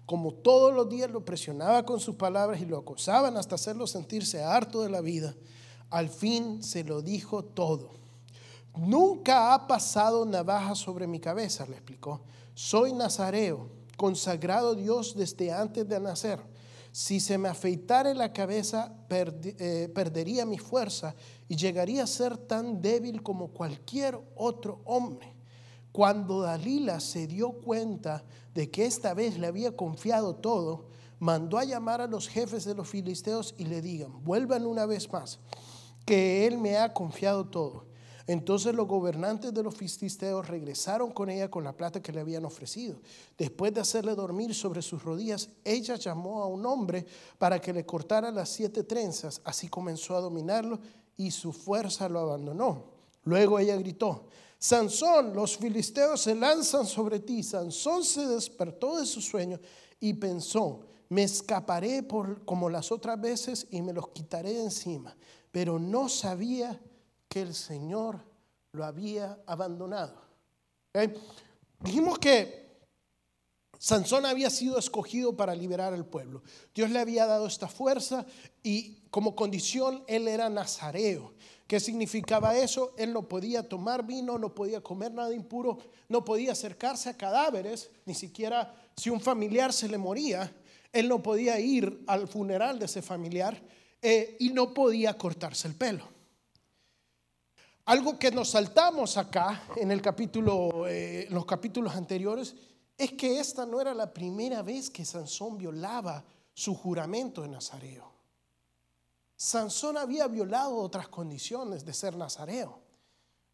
Como 0.05 0.35
todos 0.35 0.73
los 0.73 0.87
días 0.87 1.11
lo 1.11 1.25
presionaba 1.25 1.85
con 1.85 1.99
sus 1.99 2.15
palabras 2.15 2.61
y 2.61 2.65
lo 2.65 2.77
acosaban 2.77 3.35
hasta 3.35 3.55
hacerlo 3.55 3.87
sentirse 3.87 4.41
harto 4.41 4.83
de 4.83 4.89
la 4.89 5.01
vida, 5.01 5.35
al 5.89 6.07
fin 6.07 6.63
se 6.63 6.85
lo 6.85 7.01
dijo 7.01 7.43
todo. 7.43 8.02
Nunca 8.75 9.53
ha 9.53 9.67
pasado 9.67 10.25
navaja 10.25 10.73
sobre 10.75 11.05
mi 11.05 11.19
cabeza, 11.19 11.65
le 11.65 11.73
explicó. 11.73 12.21
Soy 12.55 12.93
nazareo, 12.93 13.69
consagrado 13.97 14.71
a 14.71 14.75
Dios 14.75 15.15
desde 15.15 15.51
antes 15.51 15.87
de 15.87 15.99
nacer. 15.99 16.39
Si 16.91 17.19
se 17.19 17.37
me 17.37 17.49
afeitara 17.49 18.13
la 18.13 18.33
cabeza, 18.33 18.93
eh, 19.09 19.91
perdería 19.93 20.45
mi 20.45 20.57
fuerza 20.57 21.15
y 21.47 21.55
llegaría 21.55 22.03
a 22.03 22.07
ser 22.07 22.37
tan 22.37 22.81
débil 22.81 23.23
como 23.23 23.47
cualquier 23.47 24.19
otro 24.35 24.81
hombre. 24.85 25.33
Cuando 25.91 26.41
Dalila 26.41 26.99
se 26.99 27.27
dio 27.27 27.51
cuenta 27.51 28.23
de 28.53 28.69
que 28.69 28.85
esta 28.85 29.13
vez 29.13 29.37
le 29.37 29.47
había 29.47 29.75
confiado 29.75 30.35
todo, 30.35 30.85
mandó 31.19 31.57
a 31.57 31.63
llamar 31.63 32.01
a 32.01 32.07
los 32.07 32.27
jefes 32.27 32.65
de 32.65 32.75
los 32.75 32.87
filisteos 32.87 33.53
y 33.57 33.65
le 33.65 33.81
digan, 33.81 34.23
vuelvan 34.23 34.65
una 34.65 34.85
vez 34.85 35.11
más, 35.11 35.39
que 36.05 36.45
él 36.45 36.57
me 36.57 36.77
ha 36.77 36.93
confiado 36.93 37.45
todo. 37.45 37.85
Entonces 38.25 38.73
los 38.73 38.87
gobernantes 38.87 39.53
de 39.53 39.63
los 39.63 39.75
filisteos 39.75 40.47
regresaron 40.47 41.11
con 41.11 41.29
ella 41.29 41.51
con 41.51 41.63
la 41.63 41.75
plata 41.75 42.01
que 42.01 42.13
le 42.13 42.21
habían 42.21 42.45
ofrecido. 42.45 43.01
Después 43.37 43.73
de 43.73 43.81
hacerle 43.81 44.15
dormir 44.15 44.55
sobre 44.55 44.81
sus 44.81 45.03
rodillas, 45.03 45.49
ella 45.63 45.95
llamó 45.95 46.41
a 46.41 46.47
un 46.47 46.65
hombre 46.65 47.05
para 47.37 47.59
que 47.59 47.73
le 47.73 47.85
cortara 47.85 48.31
las 48.31 48.49
siete 48.49 48.83
trenzas. 48.83 49.41
Así 49.43 49.67
comenzó 49.67 50.15
a 50.15 50.21
dominarlo 50.21 50.79
y 51.17 51.31
su 51.31 51.51
fuerza 51.51 52.07
lo 52.07 52.19
abandonó. 52.19 52.85
Luego 53.25 53.59
ella 53.59 53.75
gritó, 53.75 54.27
Sansón, 54.57 55.35
los 55.35 55.57
filisteos 55.57 56.21
se 56.21 56.35
lanzan 56.35 56.85
sobre 56.85 57.19
ti. 57.19 57.43
Sansón 57.43 58.05
se 58.05 58.25
despertó 58.25 58.97
de 58.97 59.05
su 59.05 59.19
sueño 59.19 59.59
y 59.99 60.13
pensó, 60.13 60.85
me 61.09 61.23
escaparé 61.23 62.07
como 62.45 62.69
las 62.69 62.91
otras 62.91 63.19
veces 63.19 63.67
y 63.69 63.81
me 63.81 63.91
los 63.91 64.09
quitaré 64.09 64.53
de 64.53 64.63
encima. 64.63 65.15
Pero 65.51 65.77
no 65.77 66.07
sabía 66.07 66.79
que 67.33 67.41
el 67.41 67.55
Señor 67.55 68.19
lo 68.73 68.85
había 68.85 69.39
abandonado. 69.47 70.21
Dijimos 71.79 72.19
que 72.19 72.85
Sansón 73.79 74.27
había 74.27 74.51
sido 74.51 74.77
escogido 74.77 75.35
para 75.35 75.55
liberar 75.55 75.95
al 75.95 76.05
pueblo. 76.05 76.43
Dios 76.75 76.91
le 76.91 76.99
había 76.99 77.25
dado 77.25 77.47
esta 77.47 77.67
fuerza 77.67 78.27
y 78.61 78.99
como 79.09 79.35
condición 79.35 80.03
él 80.05 80.27
era 80.27 80.47
nazareo. 80.47 81.33
¿Qué 81.65 81.79
significaba 81.79 82.55
eso? 82.55 82.93
Él 82.99 83.11
no 83.11 83.27
podía 83.27 83.67
tomar 83.67 84.05
vino, 84.05 84.37
no 84.37 84.53
podía 84.53 84.81
comer 84.81 85.11
nada 85.11 85.33
impuro, 85.33 85.79
no 86.09 86.23
podía 86.23 86.51
acercarse 86.51 87.09
a 87.09 87.17
cadáveres, 87.17 87.89
ni 88.05 88.13
siquiera 88.13 88.75
si 88.95 89.09
un 89.09 89.19
familiar 89.19 89.73
se 89.73 89.89
le 89.89 89.97
moría, 89.97 90.55
él 90.91 91.09
no 91.09 91.23
podía 91.23 91.59
ir 91.59 92.03
al 92.05 92.27
funeral 92.27 92.77
de 92.77 92.85
ese 92.85 93.01
familiar 93.01 93.59
eh, 94.03 94.37
y 94.39 94.51
no 94.51 94.71
podía 94.71 95.17
cortarse 95.17 95.67
el 95.67 95.73
pelo. 95.73 96.12
Algo 97.85 98.17
que 98.17 98.31
nos 98.31 98.51
saltamos 98.51 99.17
acá 99.17 99.63
en 99.75 99.91
el 99.91 100.01
capítulo, 100.01 100.87
eh, 100.87 101.27
los 101.29 101.45
capítulos 101.45 101.93
anteriores, 101.95 102.55
es 102.97 103.11
que 103.13 103.39
esta 103.39 103.65
no 103.65 103.81
era 103.81 103.93
la 103.93 104.13
primera 104.13 104.61
vez 104.61 104.89
que 104.89 105.03
Sansón 105.03 105.57
violaba 105.57 106.23
su 106.53 106.75
juramento 106.75 107.41
de 107.41 107.49
Nazareo. 107.49 108.13
Sansón 109.35 109.97
había 109.97 110.27
violado 110.27 110.77
otras 110.77 111.09
condiciones 111.09 111.83
de 111.83 111.93
ser 111.93 112.15
nazareo. 112.15 112.79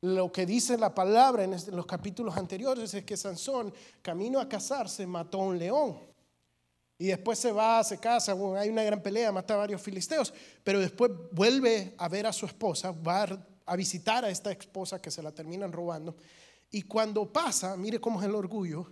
Lo 0.02 0.32
que 0.32 0.46
dice 0.46 0.78
la 0.78 0.94
palabra 0.94 1.44
en 1.44 1.56
los 1.72 1.86
capítulos 1.88 2.38
anteriores 2.38 2.94
es 2.94 3.04
que 3.04 3.18
Sansón, 3.18 3.74
camino 4.04 4.40
a 4.40 4.48
casarse, 4.48 5.08
mató 5.08 5.42
a 5.42 5.46
un 5.46 5.58
león. 5.58 6.00
Y 7.00 7.08
después 7.08 7.40
se 7.40 7.52
va, 7.52 7.84
se 7.84 7.98
casa, 7.98 8.36
hay 8.58 8.70
una 8.70 8.84
gran 8.84 9.02
pelea, 9.02 9.32
mata 9.32 9.56
a 9.56 9.58
varios 9.58 9.82
filisteos, 9.82 10.32
pero 10.64 10.80
después 10.80 11.12
vuelve 11.32 11.96
a 11.98 12.08
ver 12.08 12.28
a 12.28 12.34
su 12.34 12.46
esposa, 12.46 12.92
va 12.92 13.26
a 13.70 13.76
visitar 13.76 14.26
a 14.26 14.30
esta 14.30 14.52
esposa 14.52 15.00
que 15.00 15.12
se 15.12 15.22
la 15.22 15.32
terminan 15.32 15.72
robando. 15.72 16.16
Y 16.72 16.82
cuando 16.84 17.32
pasa, 17.32 17.78
mire 17.78 18.02
cómo 18.02 18.20
es 18.20 18.26
el 18.26 18.36
orgullo, 18.36 18.92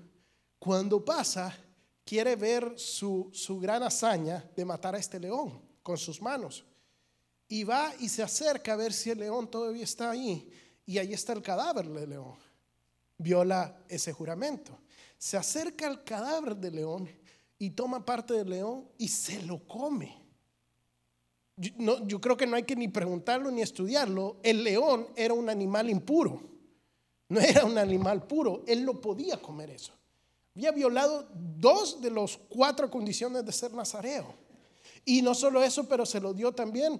Cuando 0.59 1.03
pasa, 1.05 1.55
quiere 2.03 2.35
ver 2.35 2.73
su, 2.79 3.29
su 3.31 3.59
gran 3.59 3.83
hazaña 3.83 4.43
de 4.55 4.65
matar 4.65 4.95
a 4.95 4.97
este 4.97 5.19
león 5.19 5.61
con 5.83 5.97
sus 5.97 6.21
manos. 6.21 6.63
Y 7.47 7.63
va 7.63 7.93
y 7.99 8.09
se 8.09 8.23
acerca 8.23 8.73
a 8.73 8.75
ver 8.75 8.91
si 8.91 9.11
el 9.11 9.19
león 9.19 9.49
todavía 9.49 9.83
está 9.83 10.09
ahí. 10.09 10.51
Y 10.85 10.97
ahí 10.97 11.13
está 11.13 11.33
el 11.33 11.41
cadáver 11.41 11.87
del 11.89 12.09
león. 12.09 12.35
Viola 13.17 13.83
ese 13.87 14.13
juramento. 14.13 14.77
Se 15.17 15.37
acerca 15.37 15.87
al 15.87 16.03
cadáver 16.03 16.55
del 16.55 16.75
león 16.75 17.09
y 17.59 17.71
toma 17.71 18.03
parte 18.05 18.33
del 18.33 18.49
león 18.49 18.89
y 18.97 19.07
se 19.07 19.41
lo 19.43 19.67
come. 19.67 20.16
Yo, 21.57 21.71
no, 21.77 22.07
yo 22.07 22.21
creo 22.21 22.37
que 22.37 22.47
no 22.47 22.55
hay 22.55 22.63
que 22.63 22.75
ni 22.75 22.87
preguntarlo 22.87 23.51
ni 23.51 23.61
estudiarlo. 23.61 24.37
El 24.43 24.63
león 24.63 25.07
era 25.15 25.33
un 25.33 25.49
animal 25.49 25.89
impuro. 25.89 26.41
No 27.29 27.41
era 27.41 27.65
un 27.65 27.77
animal 27.77 28.25
puro. 28.25 28.63
Él 28.67 28.85
no 28.85 29.01
podía 29.01 29.41
comer 29.41 29.71
eso. 29.71 29.91
Había 30.55 30.71
violado 30.71 31.29
dos 31.33 32.01
de 32.01 32.09
las 32.09 32.37
cuatro 32.49 32.89
condiciones 32.89 33.45
de 33.45 33.51
ser 33.51 33.73
nazareo. 33.73 34.33
Y 35.03 35.21
no 35.21 35.35
solo 35.35 35.61
eso, 35.63 35.87
pero 35.87 36.05
se 36.05 36.19
lo 36.19 36.33
dio 36.33 36.51
también, 36.51 36.99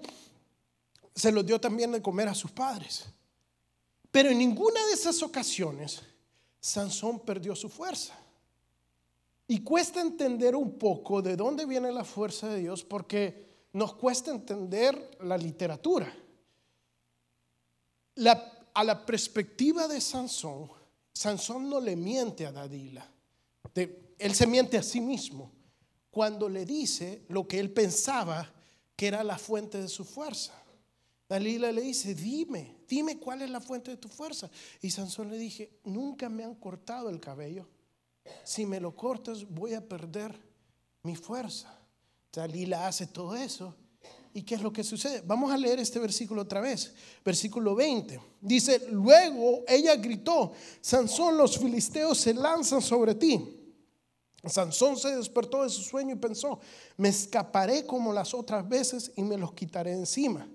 se 1.14 1.32
lo 1.32 1.42
dio 1.42 1.60
también 1.60 1.92
de 1.92 2.02
comer 2.02 2.28
a 2.28 2.34
sus 2.34 2.50
padres. 2.50 3.06
Pero 4.10 4.30
en 4.30 4.38
ninguna 4.38 4.84
de 4.86 4.92
esas 4.92 5.22
ocasiones 5.22 6.02
Sansón 6.60 7.20
perdió 7.20 7.54
su 7.54 7.68
fuerza. 7.68 8.14
Y 9.46 9.60
cuesta 9.60 10.00
entender 10.00 10.54
un 10.54 10.78
poco 10.78 11.22
de 11.22 11.34
dónde 11.34 11.64
viene 11.64 11.90
la 11.90 12.04
fuerza 12.04 12.48
de 12.48 12.60
Dios 12.60 12.84
porque 12.84 13.47
nos 13.72 13.94
cuesta 13.94 14.30
entender 14.30 15.18
la 15.22 15.36
literatura. 15.36 16.12
a 18.74 18.84
la 18.84 19.06
perspectiva 19.06 19.88
de 19.88 20.00
Sansón, 20.00 20.70
Sansón 21.12 21.68
no 21.68 21.80
le 21.80 21.96
miente 21.96 22.46
a 22.46 22.52
Dalila. 22.52 23.08
él 23.74 24.34
se 24.34 24.46
miente 24.46 24.78
a 24.78 24.82
sí 24.82 25.00
mismo 25.00 25.52
cuando 26.10 26.48
le 26.48 26.64
dice 26.64 27.24
lo 27.28 27.46
que 27.46 27.58
él 27.58 27.70
pensaba 27.70 28.52
que 28.96 29.06
era 29.06 29.22
la 29.22 29.38
fuente 29.38 29.80
de 29.80 29.88
su 29.88 30.04
fuerza. 30.04 30.52
Dalila 31.28 31.70
le 31.70 31.82
dice, 31.82 32.14
dime, 32.14 32.78
dime 32.88 33.18
cuál 33.18 33.42
es 33.42 33.50
la 33.50 33.60
fuente 33.60 33.90
de 33.90 33.96
tu 33.96 34.08
fuerza. 34.08 34.50
Y 34.80 34.90
Sansón 34.90 35.30
le 35.30 35.38
dije, 35.38 35.78
nunca 35.84 36.28
me 36.28 36.42
han 36.42 36.54
cortado 36.54 37.10
el 37.10 37.20
cabello. 37.20 37.68
Si 38.44 38.66
me 38.66 38.80
lo 38.80 38.96
cortas 38.96 39.48
voy 39.48 39.74
a 39.74 39.86
perder 39.86 40.34
mi 41.02 41.16
fuerza. 41.16 41.77
Dalila 42.38 42.86
hace 42.86 43.06
todo 43.06 43.34
eso. 43.36 43.74
¿Y 44.32 44.42
qué 44.42 44.54
es 44.54 44.62
lo 44.62 44.72
que 44.72 44.84
sucede? 44.84 45.22
Vamos 45.26 45.50
a 45.50 45.56
leer 45.56 45.78
este 45.78 45.98
versículo 45.98 46.42
otra 46.42 46.60
vez. 46.60 46.94
Versículo 47.24 47.74
20. 47.74 48.20
Dice, 48.40 48.86
luego 48.90 49.64
ella 49.66 49.96
gritó, 49.96 50.52
Sansón, 50.80 51.36
los 51.36 51.58
filisteos 51.58 52.18
se 52.18 52.34
lanzan 52.34 52.80
sobre 52.80 53.14
ti. 53.14 53.74
Sansón 54.44 54.96
se 54.96 55.16
despertó 55.16 55.64
de 55.64 55.70
su 55.70 55.82
sueño 55.82 56.14
y 56.14 56.18
pensó, 56.18 56.60
me 56.96 57.08
escaparé 57.08 57.84
como 57.84 58.12
las 58.12 58.32
otras 58.34 58.68
veces 58.68 59.10
y 59.16 59.22
me 59.22 59.36
los 59.36 59.52
quitaré 59.52 59.92
encima 59.92 60.48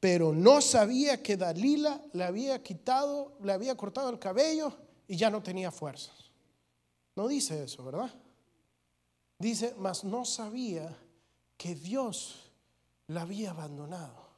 pero 0.00 0.32
no 0.32 0.60
sabía 0.60 1.22
que 1.22 1.36
Dalila 1.36 2.00
le 2.12 2.24
había 2.24 2.62
quitado, 2.62 3.36
le 3.42 3.52
había 3.52 3.76
cortado 3.76 4.10
el 4.10 4.18
cabello 4.18 4.72
y 5.08 5.16
ya 5.16 5.30
no 5.30 5.42
tenía 5.42 5.70
fuerzas. 5.70 6.30
No 7.16 7.26
dice 7.26 7.64
eso, 7.64 7.84
¿verdad? 7.84 8.10
Dice, 9.38 9.74
mas 9.78 10.04
no 10.04 10.24
sabía 10.24 10.96
que 11.58 11.74
Dios 11.74 12.36
la 13.08 13.22
había 13.22 13.50
abandonado. 13.50 14.28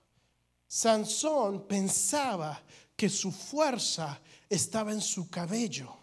Sansón 0.67 1.67
pensaba 1.69 2.61
que 2.97 3.09
su 3.09 3.31
fuerza 3.31 4.21
estaba 4.49 4.93
en 4.93 5.01
su 5.01 5.29
cabello. 5.29 5.97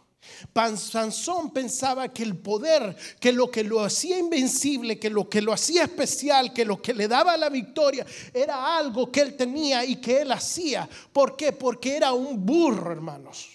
Sansón 0.78 1.52
pensaba 1.52 2.10
que 2.10 2.24
el 2.24 2.38
poder, 2.38 2.96
que 3.20 3.32
lo 3.32 3.50
que 3.50 3.64
lo 3.64 3.84
hacía 3.84 4.20
invencible, 4.20 5.00
que 5.00 5.10
lo 5.10 5.30
que 5.30 5.42
lo 5.42 5.54
hacía 5.54 5.84
especial, 5.84 6.54
que 6.54 6.66
lo 6.66 6.82
que 6.82 6.94
le 6.94 7.08
daba 7.08 7.38
la 7.38 7.50
victoria, 7.50 8.06
era 8.34 8.78
algo 8.78 9.12
que 9.12 9.22
él 9.22 9.36
tenía 9.36 9.86
y 9.86 9.96
que 9.98 10.22
él 10.22 10.32
hacía. 10.32 10.88
¿Por 11.14 11.36
qué? 11.36 11.54
Porque 11.54 11.96
era 11.96 12.14
un 12.14 12.46
burro, 12.46 12.92
hermanos. 12.92 13.48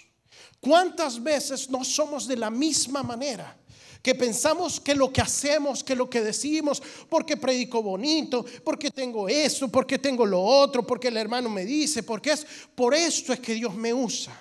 ¿Cuántas 0.61 1.23
veces 1.23 1.69
no 1.69 1.85
somos 1.85 2.27
de 2.27 2.37
la 2.37 2.51
misma 2.51 3.03
manera? 3.03 3.57
Que 4.03 4.15
pensamos 4.15 4.81
que 4.81 4.95
lo 4.95 5.13
que 5.13 5.21
hacemos, 5.21 5.85
que 5.85 5.95
lo 5.95 6.11
que 6.11 6.21
decimos, 6.21 6.83
porque 7.09 7.37
predico 7.37 7.83
bonito, 7.83 8.45
porque 8.65 8.91
tengo 8.91 9.29
eso, 9.29 9.69
porque 9.69 9.99
tengo 9.99 10.27
lo 10.27 10.43
otro, 10.43 10.85
porque 10.85 11.09
el 11.09 11.17
hermano 11.17 11.49
me 11.49 11.65
dice, 11.65 12.03
porque 12.03 12.33
es 12.33 12.47
por 12.75 12.95
esto 12.95 13.33
es 13.33 13.41
que 13.41 13.55
Dios 13.55 13.75
me 13.75 13.95
usa. 13.95 14.39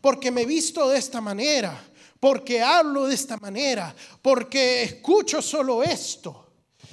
Porque 0.00 0.30
me 0.30 0.44
visto 0.44 0.88
de 0.88 0.98
esta 0.98 1.20
manera, 1.20 1.90
porque 2.20 2.62
hablo 2.62 3.06
de 3.06 3.14
esta 3.14 3.36
manera, 3.38 3.94
porque 4.22 4.82
escucho 4.82 5.42
solo 5.42 5.82
esto. 5.82 6.49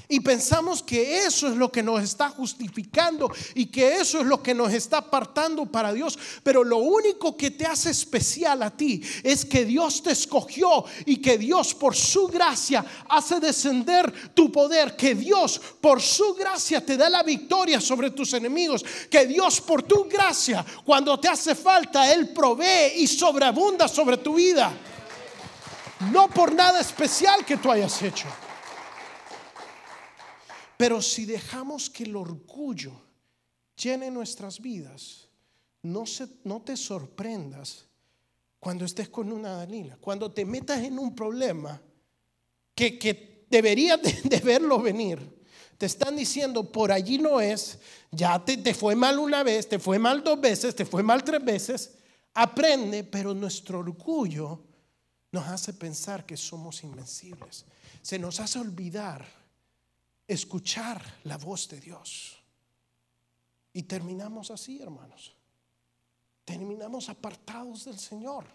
Y 0.09 0.21
pensamos 0.21 0.81
que 0.81 1.25
eso 1.25 1.49
es 1.49 1.57
lo 1.57 1.69
que 1.69 1.83
nos 1.83 2.01
está 2.01 2.29
justificando 2.29 3.29
y 3.55 3.65
que 3.65 3.97
eso 3.97 4.21
es 4.21 4.25
lo 4.25 4.41
que 4.41 4.53
nos 4.53 4.71
está 4.71 4.99
apartando 4.99 5.65
para 5.65 5.91
Dios. 5.91 6.17
Pero 6.43 6.63
lo 6.63 6.77
único 6.77 7.35
que 7.35 7.51
te 7.51 7.65
hace 7.65 7.89
especial 7.89 8.63
a 8.63 8.71
ti 8.71 9.01
es 9.21 9.43
que 9.43 9.65
Dios 9.65 10.01
te 10.01 10.11
escogió 10.11 10.85
y 11.05 11.17
que 11.17 11.37
Dios 11.37 11.73
por 11.73 11.93
su 11.93 12.27
gracia 12.27 12.85
hace 13.09 13.41
descender 13.41 14.31
tu 14.33 14.49
poder. 14.49 14.95
Que 14.95 15.13
Dios 15.13 15.59
por 15.81 16.01
su 16.01 16.33
gracia 16.35 16.85
te 16.85 16.95
da 16.95 17.09
la 17.09 17.23
victoria 17.23 17.81
sobre 17.81 18.11
tus 18.11 18.31
enemigos. 18.31 18.85
Que 19.09 19.25
Dios 19.25 19.59
por 19.59 19.83
tu 19.83 20.05
gracia 20.05 20.65
cuando 20.85 21.19
te 21.19 21.27
hace 21.27 21.53
falta 21.53 22.13
Él 22.13 22.29
provee 22.29 22.93
y 22.95 23.07
sobreabunda 23.07 23.89
sobre 23.89 24.15
tu 24.15 24.35
vida. 24.35 24.71
No 26.13 26.29
por 26.29 26.53
nada 26.53 26.79
especial 26.79 27.43
que 27.45 27.57
tú 27.57 27.69
hayas 27.69 28.01
hecho. 28.01 28.27
Pero 30.77 31.01
si 31.01 31.25
dejamos 31.25 31.89
que 31.89 32.03
el 32.03 32.15
orgullo 32.15 32.93
llene 33.75 34.11
nuestras 34.11 34.61
vidas, 34.61 35.27
no, 35.81 36.61
te 36.63 36.77
sorprendas 36.77 37.85
cuando 38.59 38.85
estés 38.85 39.09
con 39.09 39.31
una 39.31 39.53
Dalila, 39.53 39.97
cuando 39.97 40.31
te 40.31 40.45
metas 40.45 40.83
en 40.83 40.99
un 40.99 41.15
problema 41.15 41.81
que, 42.75 42.99
que 42.99 43.45
deberías 43.49 43.99
de, 44.23 44.39
verlo 44.39 44.79
venir. 44.79 45.35
Te 45.77 45.85
están 45.85 46.15
diciendo, 46.15 46.71
por 46.71 46.91
allí 46.91 47.17
no 47.17 47.39
es, 47.39 47.79
ya 48.11 48.43
te, 48.43 48.57
te 48.57 48.73
fue 48.73 48.95
mal 48.95 49.19
una 49.19 49.43
vez, 49.43 49.69
te 49.69 49.79
fue 49.79 49.99
mal 49.99 50.23
dos 50.23 50.39
veces, 50.41 50.75
te 50.75 50.85
fue 50.85 51.03
mal 51.03 51.23
tres 51.23 51.43
veces. 51.43 51.93
Aprende, 52.33 53.03
pero 53.03 53.33
nuestro 53.33 53.79
orgullo 53.79 54.63
nos 55.31 55.47
hace 55.47 55.73
pensar 55.73 56.25
que 56.25 56.35
somos 56.35 56.83
invencibles. 56.83 57.65
Se 58.01 58.17
nos 58.17 58.39
hace 58.39 58.59
olvidar 58.59 59.36
escuchar 60.27 61.01
la 61.23 61.37
voz 61.37 61.67
de 61.69 61.79
Dios. 61.79 62.37
Y 63.73 63.83
terminamos 63.83 64.51
así, 64.51 64.81
hermanos. 64.81 65.35
Terminamos 66.43 67.09
apartados 67.09 67.85
del 67.85 67.99
Señor. 67.99 68.45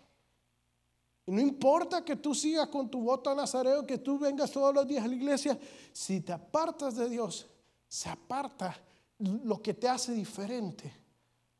Y 1.26 1.30
no 1.30 1.40
importa 1.40 2.04
que 2.04 2.16
tú 2.16 2.34
sigas 2.34 2.68
con 2.68 2.90
tu 2.90 3.02
voto 3.02 3.30
a 3.30 3.34
Nazareo, 3.34 3.86
que 3.86 3.98
tú 3.98 4.18
vengas 4.18 4.50
todos 4.50 4.74
los 4.74 4.86
días 4.86 5.04
a 5.04 5.08
la 5.08 5.14
iglesia, 5.14 5.58
si 5.92 6.20
te 6.20 6.32
apartas 6.32 6.96
de 6.96 7.08
Dios, 7.08 7.46
se 7.88 8.08
aparta 8.08 8.76
lo 9.18 9.62
que 9.62 9.74
te 9.74 9.88
hace 9.88 10.12
diferente 10.12 10.92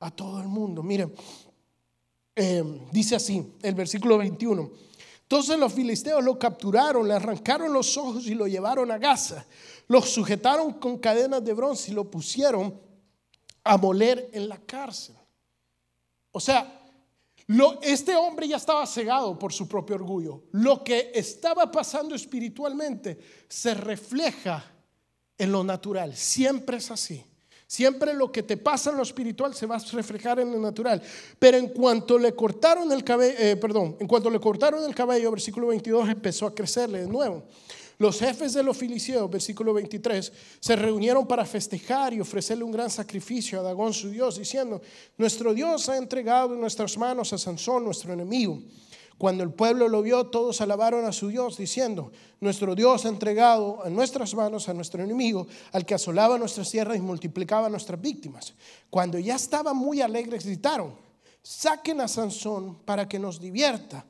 a 0.01 0.11
todo 0.11 0.41
el 0.41 0.49
mundo. 0.49 0.83
Miren, 0.83 1.15
eh, 2.35 2.89
dice 2.91 3.15
así 3.15 3.55
el 3.63 3.75
versículo 3.75 4.19
21. 4.19 4.71
Entonces 5.33 5.59
los 5.59 5.73
filisteos 5.73 6.23
lo 6.23 6.39
capturaron, 6.39 7.09
le 7.09 7.15
arrancaron 7.15 7.73
los 7.73 7.97
ojos 7.97 8.27
y 8.27 8.35
lo 8.35 8.47
llevaron 8.47 8.91
a 8.91 8.99
Gaza. 8.99 9.47
Lo 9.89 10.03
sujetaron 10.03 10.75
con 10.75 10.99
cadenas 10.99 11.43
de 11.43 11.55
bronce 11.55 11.91
y 11.91 11.95
lo 11.95 12.11
pusieron 12.11 12.79
a 13.65 13.79
moler 13.79 14.29
en 14.35 14.47
la 14.47 14.59
cárcel. 14.59 15.17
O 16.33 16.39
sea, 16.39 16.79
este 17.81 18.15
hombre 18.15 18.47
ya 18.47 18.59
estaba 18.59 18.87
cegado 18.87 19.39
por 19.39 19.55
su 19.55 19.67
propio 19.67 19.97
orgullo. 19.97 20.43
Lo 20.51 20.85
que 20.85 21.13
estaba 21.15 21.73
pasando 21.73 22.15
espiritualmente 22.15 23.19
se 23.49 23.73
refleja 23.73 24.63
en 25.39 25.51
lo 25.51 25.65
natural. 25.65 26.15
Siempre 26.15 26.77
es 26.77 26.91
así. 26.91 27.25
Siempre 27.73 28.13
lo 28.13 28.31
que 28.31 28.43
te 28.43 28.59
pasa 28.59 28.91
en 28.91 28.99
lo 28.99 29.03
espiritual 29.03 29.55
se 29.55 29.65
va 29.65 29.77
a 29.77 29.79
reflejar 29.79 30.39
en 30.39 30.53
lo 30.53 30.59
natural. 30.59 31.01
Pero 31.39 31.57
en 31.57 31.69
cuanto 31.69 32.19
le 32.19 32.35
cortaron 32.35 32.93
el 32.93 33.03
cabello, 33.03 33.35
eh, 33.39 33.57
perdón, 33.57 33.97
en 33.99 34.07
cuanto 34.07 34.29
le 34.29 34.39
cortaron 34.39 34.85
el 34.85 34.95
cabello, 34.95 35.31
versículo 35.31 35.69
22, 35.69 36.07
empezó 36.11 36.45
a 36.45 36.55
crecerle 36.55 37.01
de 37.01 37.09
nuevo. 37.09 37.45
Los 37.97 38.19
jefes 38.19 38.53
de 38.53 38.63
los 38.63 38.77
filisteos, 38.77 39.31
versículo 39.31 39.73
23, 39.73 40.33
se 40.61 40.77
reunieron 40.77 41.27
para 41.27 41.47
festejar 41.47 42.13
y 42.13 42.21
ofrecerle 42.21 42.63
un 42.63 42.73
gran 42.73 42.91
sacrificio 42.91 43.61
a 43.61 43.63
Dagón 43.63 43.95
su 43.95 44.11
Dios, 44.11 44.37
diciendo, 44.37 44.83
nuestro 45.17 45.55
Dios 45.55 45.89
ha 45.89 45.97
entregado 45.97 46.53
en 46.53 46.61
nuestras 46.61 46.99
manos 46.99 47.33
a 47.33 47.39
Sansón, 47.39 47.87
nuestro 47.87 48.13
enemigo. 48.13 48.61
Cuando 49.19 49.45
el 49.45 49.53
pueblo 49.53 49.89
lo 49.89 50.03
vio, 50.03 50.27
todos 50.27 50.61
alabaron 50.61 51.05
a 51.05 51.13
su 51.13 51.29
Dios, 51.29 51.57
diciendo, 51.57 52.11
nuestro 52.41 52.75
Dios 52.75 53.05
ha 53.05 53.09
entregado 53.09 53.83
en 53.85 53.95
nuestras 53.95 54.35
manos 54.35 54.69
a 54.69 54.75
nuestro 54.75 55.03
enemigo, 55.03 55.47
al 55.73 55.87
que 55.87 55.95
asolaba 55.95 56.39
nuestras 56.39 56.71
tierras 56.71 56.97
y 56.97 57.01
multiplicaba 57.01 57.69
nuestras 57.69 58.01
víctimas. 58.01 58.55
Cuando 58.91 59.19
ya 59.19 59.37
estaban 59.37 59.77
muy 59.77 60.01
alegres, 60.01 60.45
gritaron, 60.45 60.95
saquen 61.43 62.01
a 62.01 62.09
Sansón 62.09 62.77
para 62.85 63.09
que 63.09 63.19
nos 63.19 63.41
divierta. 63.41 64.05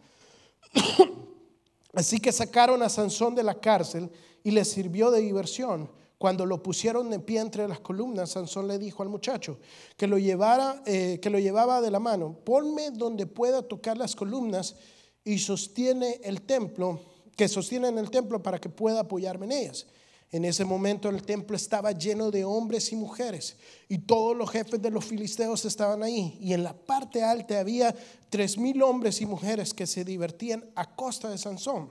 Así 1.94 2.18
que 2.18 2.32
sacaron 2.32 2.82
a 2.82 2.88
Sansón 2.88 3.34
de 3.34 3.42
la 3.42 3.60
cárcel 3.60 4.10
y 4.42 4.50
le 4.50 4.64
sirvió 4.64 5.10
de 5.10 5.20
diversión. 5.20 5.90
Cuando 6.22 6.46
lo 6.46 6.62
pusieron 6.62 7.10
de 7.10 7.18
pie 7.18 7.40
entre 7.40 7.66
las 7.66 7.80
columnas, 7.80 8.30
Sansón 8.30 8.68
le 8.68 8.78
dijo 8.78 9.02
al 9.02 9.08
muchacho 9.08 9.58
que 9.96 10.06
lo, 10.06 10.18
llevara, 10.18 10.80
eh, 10.86 11.18
que 11.20 11.30
lo 11.30 11.40
llevaba 11.40 11.80
de 11.80 11.90
la 11.90 11.98
mano, 11.98 12.38
ponme 12.44 12.92
donde 12.92 13.26
pueda 13.26 13.60
tocar 13.60 13.98
las 13.98 14.14
columnas 14.14 14.76
y 15.24 15.40
sostiene 15.40 16.20
el 16.22 16.42
templo, 16.42 17.00
que 17.36 17.48
sostienen 17.48 17.98
el 17.98 18.08
templo 18.08 18.40
para 18.40 18.60
que 18.60 18.68
pueda 18.68 19.00
apoyarme 19.00 19.46
en 19.46 19.52
ellas. 19.52 19.88
En 20.30 20.44
ese 20.44 20.64
momento 20.64 21.08
el 21.08 21.24
templo 21.24 21.56
estaba 21.56 21.90
lleno 21.90 22.30
de 22.30 22.44
hombres 22.44 22.92
y 22.92 22.94
mujeres 22.94 23.56
y 23.88 23.98
todos 23.98 24.36
los 24.36 24.48
jefes 24.48 24.80
de 24.80 24.90
los 24.92 25.04
filisteos 25.04 25.64
estaban 25.64 26.04
ahí. 26.04 26.38
Y 26.40 26.52
en 26.52 26.62
la 26.62 26.72
parte 26.72 27.24
alta 27.24 27.58
había 27.58 27.92
tres 28.30 28.56
mil 28.56 28.80
hombres 28.84 29.20
y 29.20 29.26
mujeres 29.26 29.74
que 29.74 29.88
se 29.88 30.04
divertían 30.04 30.64
a 30.76 30.94
costa 30.94 31.28
de 31.28 31.38
Sansón. 31.38 31.88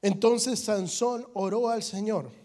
Entonces 0.00 0.60
Sansón 0.60 1.26
oró 1.34 1.68
al 1.68 1.82
Señor 1.82 2.42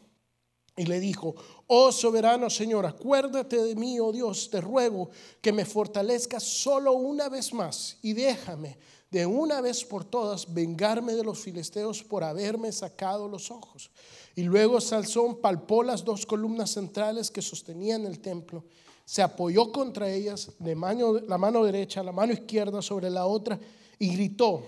y 0.79 0.85
le 0.85 1.01
dijo, 1.01 1.35
oh 1.67 1.91
soberano 1.91 2.49
Señor, 2.49 2.85
acuérdate 2.85 3.61
de 3.61 3.75
mí, 3.75 3.99
oh 3.99 4.13
Dios, 4.13 4.49
te 4.49 4.61
ruego 4.61 5.09
que 5.41 5.51
me 5.51 5.65
fortalezcas 5.65 6.41
solo 6.41 6.93
una 6.93 7.27
vez 7.27 7.53
más 7.53 7.97
y 8.01 8.13
déjame 8.13 8.77
de 9.11 9.25
una 9.25 9.59
vez 9.59 9.83
por 9.83 10.05
todas 10.05 10.53
vengarme 10.53 11.15
de 11.15 11.25
los 11.25 11.39
filisteos 11.39 12.01
por 12.01 12.23
haberme 12.23 12.71
sacado 12.71 13.27
los 13.27 13.51
ojos. 13.51 13.91
Y 14.37 14.43
luego 14.43 14.79
Sansón 14.79 15.41
palpó 15.41 15.83
las 15.83 16.05
dos 16.05 16.25
columnas 16.25 16.71
centrales 16.71 17.29
que 17.29 17.41
sostenían 17.41 18.05
el 18.05 18.21
templo, 18.21 18.63
se 19.03 19.21
apoyó 19.21 19.73
contra 19.73 20.09
ellas, 20.09 20.51
de 20.59 20.75
mano, 20.75 21.19
la 21.27 21.37
mano 21.37 21.65
derecha, 21.65 22.01
la 22.03 22.13
mano 22.13 22.31
izquierda 22.31 22.81
sobre 22.81 23.09
la 23.09 23.25
otra, 23.25 23.59
y 23.97 24.13
gritó, 24.13 24.63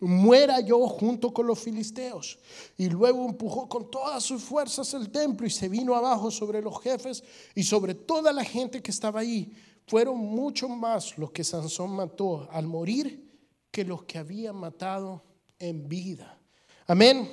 muera 0.00 0.60
yo 0.60 0.86
junto 0.86 1.32
con 1.32 1.46
los 1.46 1.58
filisteos. 1.58 2.38
Y 2.76 2.88
luego 2.88 3.24
empujó 3.24 3.68
con 3.68 3.90
todas 3.90 4.22
sus 4.22 4.42
fuerzas 4.42 4.92
el 4.94 5.10
templo 5.10 5.46
y 5.46 5.50
se 5.50 5.68
vino 5.68 5.94
abajo 5.94 6.30
sobre 6.30 6.62
los 6.62 6.80
jefes 6.80 7.22
y 7.54 7.62
sobre 7.62 7.94
toda 7.94 8.32
la 8.32 8.44
gente 8.44 8.82
que 8.82 8.90
estaba 8.90 9.20
ahí. 9.20 9.52
Fueron 9.86 10.18
mucho 10.18 10.68
más 10.68 11.16
los 11.18 11.30
que 11.30 11.42
Sansón 11.42 11.90
mató 11.90 12.48
al 12.52 12.66
morir 12.66 13.26
que 13.70 13.84
los 13.84 14.04
que 14.04 14.18
había 14.18 14.52
matado 14.52 15.22
en 15.58 15.88
vida. 15.88 16.38
Amén. 16.86 17.28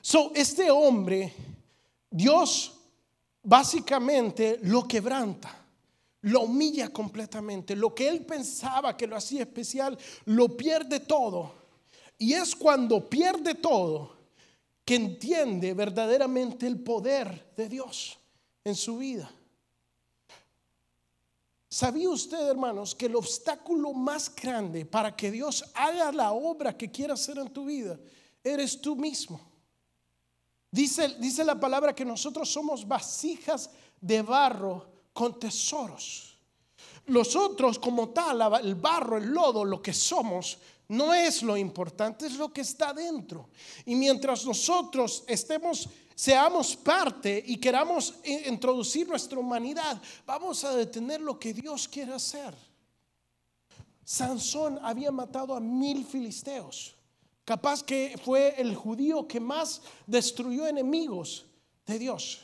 So, 0.00 0.32
este 0.34 0.70
hombre, 0.70 1.32
Dios 2.10 2.72
básicamente 3.42 4.58
lo 4.62 4.86
quebranta 4.86 5.65
lo 6.26 6.40
humilla 6.42 6.88
completamente. 6.88 7.76
Lo 7.76 7.94
que 7.94 8.08
él 8.08 8.24
pensaba 8.24 8.96
que 8.96 9.06
lo 9.06 9.16
hacía 9.16 9.42
especial, 9.42 9.96
lo 10.24 10.56
pierde 10.56 11.00
todo. 11.00 11.52
Y 12.18 12.32
es 12.32 12.56
cuando 12.56 13.08
pierde 13.08 13.54
todo 13.54 14.16
que 14.84 14.96
entiende 14.96 15.72
verdaderamente 15.72 16.66
el 16.66 16.80
poder 16.80 17.52
de 17.56 17.68
Dios 17.68 18.18
en 18.64 18.74
su 18.74 18.98
vida. 18.98 19.30
¿Sabía 21.68 22.08
usted, 22.08 22.48
hermanos, 22.48 22.94
que 22.94 23.06
el 23.06 23.14
obstáculo 23.14 23.92
más 23.92 24.34
grande 24.34 24.84
para 24.84 25.14
que 25.14 25.30
Dios 25.30 25.64
haga 25.74 26.10
la 26.10 26.32
obra 26.32 26.76
que 26.76 26.90
quiera 26.90 27.14
hacer 27.14 27.38
en 27.38 27.50
tu 27.50 27.66
vida 27.66 28.00
eres 28.42 28.80
tú 28.80 28.96
mismo? 28.96 29.40
Dice, 30.72 31.08
dice 31.20 31.44
la 31.44 31.58
palabra 31.58 31.94
que 31.94 32.04
nosotros 32.04 32.50
somos 32.50 32.86
vasijas 32.86 33.70
de 34.00 34.22
barro 34.22 34.95
con 35.16 35.40
tesoros. 35.40 36.36
Los 37.06 37.34
otros, 37.34 37.78
como 37.78 38.10
tal, 38.10 38.42
el 38.62 38.74
barro, 38.74 39.16
el 39.16 39.28
lodo, 39.28 39.64
lo 39.64 39.80
que 39.80 39.94
somos, 39.94 40.58
no 40.88 41.14
es 41.14 41.42
lo 41.42 41.56
importante, 41.56 42.26
es 42.26 42.36
lo 42.36 42.52
que 42.52 42.60
está 42.60 42.92
dentro. 42.92 43.48
Y 43.86 43.94
mientras 43.94 44.44
nosotros 44.44 45.24
estemos, 45.26 45.88
seamos 46.14 46.76
parte 46.76 47.42
y 47.46 47.56
queramos 47.56 48.16
introducir 48.46 49.08
nuestra 49.08 49.38
humanidad, 49.38 50.00
vamos 50.26 50.62
a 50.64 50.76
detener 50.76 51.22
lo 51.22 51.38
que 51.38 51.54
Dios 51.54 51.88
quiere 51.88 52.12
hacer. 52.12 52.54
Sansón 54.04 54.78
había 54.82 55.10
matado 55.10 55.54
a 55.54 55.60
mil 55.60 56.04
filisteos. 56.04 56.94
Capaz 57.46 57.82
que 57.82 58.20
fue 58.22 58.54
el 58.60 58.74
judío 58.74 59.26
que 59.26 59.40
más 59.40 59.80
destruyó 60.06 60.66
enemigos 60.66 61.46
de 61.86 61.98
Dios. 61.98 62.42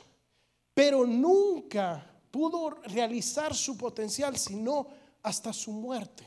Pero 0.72 1.04
nunca 1.04 2.11
pudo 2.32 2.70
realizar 2.86 3.54
su 3.54 3.76
potencial, 3.76 4.36
sino 4.36 4.88
hasta 5.22 5.52
su 5.52 5.70
muerte. 5.70 6.26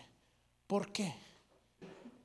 ¿Por 0.67 0.93
qué? 0.93 1.13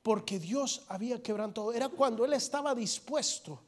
Porque 0.01 0.39
Dios 0.39 0.83
había 0.87 1.21
quebrantado. 1.21 1.73
Era 1.73 1.89
cuando 1.89 2.23
Él 2.23 2.31
estaba 2.33 2.73
dispuesto 2.73 3.59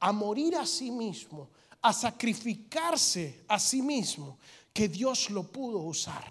a 0.00 0.12
morir 0.12 0.56
a 0.56 0.66
sí 0.66 0.90
mismo, 0.90 1.48
a 1.80 1.92
sacrificarse 1.92 3.44
a 3.48 3.58
sí 3.58 3.80
mismo, 3.80 4.38
que 4.72 4.88
Dios 4.88 5.30
lo 5.30 5.44
pudo 5.44 5.78
usar. 5.78 6.24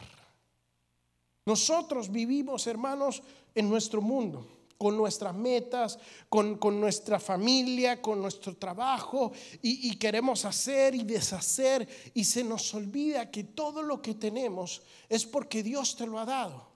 Nosotros 1.46 2.12
vivimos, 2.12 2.68
hermanos, 2.68 3.24
en 3.56 3.70
nuestro 3.70 4.02
mundo 4.02 4.61
con 4.82 4.98
nuestras 4.98 5.36
metas, 5.36 6.00
con, 6.28 6.58
nuestra 6.80 7.20
familia, 7.20 8.02
con 8.02 8.20
nuestro 8.20 8.56
trabajo 8.58 9.32
y, 9.62 9.92
y, 9.92 9.96
queremos 9.98 10.44
hacer 10.44 10.96
y 10.96 11.04
deshacer 11.04 11.88
y 12.16 12.24
se 12.24 12.44
nos 12.44 12.74
olvida 12.74 13.30
que 13.30 13.44
todo 13.44 13.84
lo 13.84 14.02
que 14.02 14.16
tenemos 14.16 14.82
es 15.08 15.24
porque 15.24 15.62
Dios 15.62 15.96
te 15.96 16.08
lo 16.08 16.18
ha 16.18 16.26
dado. 16.26 16.68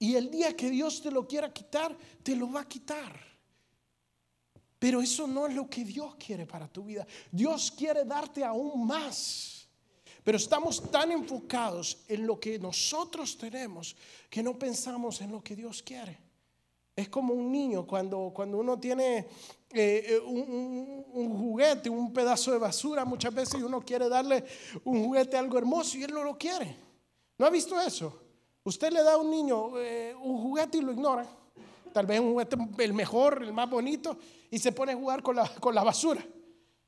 Y 0.00 0.16
el 0.16 0.32
día 0.32 0.56
que 0.56 0.68
Dios 0.68 1.00
te 1.00 1.12
lo 1.12 1.28
quiera 1.28 1.52
quitar, 1.52 1.96
te 2.24 2.34
lo 2.34 2.50
va 2.50 2.62
a 2.62 2.68
quitar. 2.68 3.14
Pero 4.80 5.00
eso 5.00 5.28
no 5.28 5.46
es 5.46 5.54
lo 5.54 5.70
que 5.70 5.84
Dios 5.84 6.16
quiere 6.16 6.44
para 6.44 6.66
tu 6.66 6.82
vida. 6.82 7.06
Dios 7.30 7.70
quiere 7.70 8.04
darte 8.04 8.42
aún 8.42 8.84
más. 8.84 9.68
Pero 10.24 10.38
estamos 10.38 10.90
tan 10.90 11.12
enfocados 11.12 11.98
en 12.08 12.26
lo 12.26 12.40
que 12.40 12.58
nosotros 12.58 13.38
tenemos 13.38 13.94
que 14.28 14.42
no 14.42 14.58
pensamos 14.58 15.20
en 15.20 15.30
lo 15.30 15.40
que 15.40 15.54
Dios 15.54 15.84
quiere. 15.84 16.27
Es 16.98 17.08
como 17.08 17.32
un 17.32 17.52
niño 17.52 17.86
cuando, 17.86 18.32
cuando 18.34 18.58
uno 18.58 18.76
tiene 18.76 19.18
eh, 19.18 19.26
eh, 19.72 20.18
un, 20.18 21.38
juguete, 21.38 21.88
un 21.88 22.12
pedazo 22.12 22.50
de 22.50 22.58
basura, 22.58 23.04
muchas 23.04 23.32
veces 23.32 23.62
uno 23.62 23.80
quiere 23.82 24.08
darle 24.08 24.44
un 24.82 25.04
juguete 25.04 25.36
algo 25.36 25.56
hermoso 25.58 25.96
y 25.96 26.02
él 26.02 26.12
no 26.12 26.24
lo 26.24 26.36
quiere. 26.36 26.74
¿No 27.38 27.46
ha 27.46 27.50
visto 27.50 27.80
eso? 27.80 28.20
Usted 28.64 28.90
le 28.90 29.04
da 29.04 29.12
a 29.12 29.16
un 29.16 29.30
niño 29.30 29.78
eh, 29.78 30.12
un 30.20 30.42
juguete 30.42 30.78
y 30.78 30.80
lo 30.80 30.90
ignora. 30.90 31.24
Tal 31.92 32.04
vez 32.04 32.18
un 32.18 32.32
juguete 32.32 32.56
el 32.78 32.92
mejor, 32.92 33.44
el 33.44 33.52
más 33.52 33.70
bonito, 33.70 34.18
y 34.50 34.58
se 34.58 34.72
pone 34.72 34.90
a 34.90 34.96
jugar 34.96 35.22
con 35.22 35.36
la, 35.36 35.48
con 35.48 35.76
la 35.76 35.84
basura. 35.84 36.26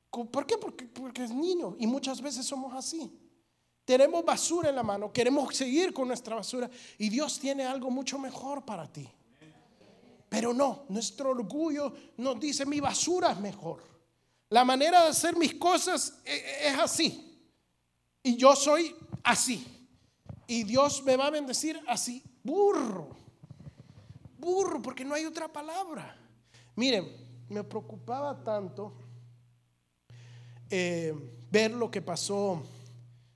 ¿Por 0.09 0.45
qué? 0.45 0.57
Porque, 0.57 0.87
porque 0.87 1.23
es 1.23 1.31
niño 1.31 1.77
y 1.79 1.87
muchas 1.87 2.21
veces 2.21 2.45
somos 2.45 2.73
así. 2.73 3.17
Tenemos 3.85 4.25
basura 4.25 4.67
en 4.67 4.75
la 4.75 4.83
mano, 4.83 5.13
queremos 5.13 5.55
seguir 5.55 5.93
con 5.93 6.09
nuestra 6.09 6.35
basura 6.35 6.69
y 6.97 7.07
Dios 7.07 7.39
tiene 7.39 7.63
algo 7.63 7.89
mucho 7.89 8.19
mejor 8.19 8.65
para 8.65 8.91
ti. 8.91 9.09
Pero 10.31 10.53
no, 10.53 10.85
nuestro 10.87 11.31
orgullo 11.31 11.93
nos 12.15 12.39
dice 12.39 12.65
mi 12.65 12.79
basura 12.79 13.33
es 13.33 13.39
mejor. 13.41 13.83
La 14.47 14.63
manera 14.63 15.03
de 15.03 15.09
hacer 15.09 15.35
mis 15.35 15.55
cosas 15.55 16.21
e, 16.23 16.33
e, 16.33 16.67
es 16.69 16.79
así. 16.79 17.37
Y 18.23 18.37
yo 18.37 18.55
soy 18.55 18.95
así. 19.25 19.89
Y 20.47 20.63
Dios 20.63 21.03
me 21.03 21.17
va 21.17 21.25
a 21.27 21.31
bendecir 21.31 21.77
así. 21.85 22.23
Burro. 22.41 23.09
Burro, 24.37 24.81
porque 24.81 25.03
no 25.03 25.15
hay 25.15 25.25
otra 25.25 25.51
palabra. 25.51 26.17
Miren, 26.77 27.13
me 27.49 27.65
preocupaba 27.65 28.41
tanto 28.41 28.93
eh, 30.69 31.13
ver 31.51 31.71
lo 31.71 31.91
que 31.91 32.01
pasó, 32.01 32.63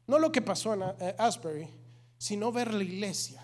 no 0.08 0.18
lo 0.18 0.32
que 0.32 0.42
pasó 0.42 0.74
en 0.74 0.84
eh, 1.02 1.16
Asbury, 1.18 1.68
sino 2.18 2.54
ver 2.54 2.74
la 2.74 2.86
iglesia. 2.86 3.42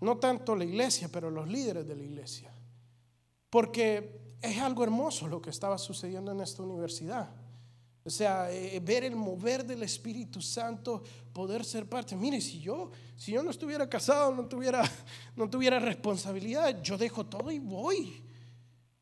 No 0.00 0.16
tanto 0.16 0.56
la 0.56 0.64
iglesia, 0.64 1.10
pero 1.12 1.30
los 1.30 1.46
líderes 1.46 1.86
de 1.86 1.94
la 1.94 2.02
iglesia. 2.02 2.54
Porque 3.50 4.36
es 4.40 4.58
algo 4.58 4.84
hermoso 4.84 5.26
lo 5.28 5.40
que 5.40 5.50
estaba 5.50 5.78
sucediendo 5.78 6.32
en 6.32 6.40
esta 6.40 6.62
universidad. 6.62 7.30
O 8.04 8.10
sea, 8.10 8.50
eh, 8.50 8.80
ver 8.80 9.04
el 9.04 9.14
mover 9.16 9.66
del 9.66 9.82
Espíritu 9.82 10.40
Santo, 10.40 11.02
poder 11.32 11.62
ser 11.64 11.86
parte. 11.86 12.16
Mire, 12.16 12.40
si 12.40 12.58
yo, 12.58 12.90
si 13.16 13.32
yo 13.32 13.42
no 13.42 13.50
estuviera 13.50 13.86
casado, 13.86 14.34
no 14.34 14.46
tuviera, 14.46 14.82
no 15.36 15.50
tuviera 15.50 15.78
responsabilidad, 15.78 16.82
yo 16.82 16.96
dejo 16.96 17.26
todo 17.26 17.50
y 17.50 17.58
voy. 17.58 18.22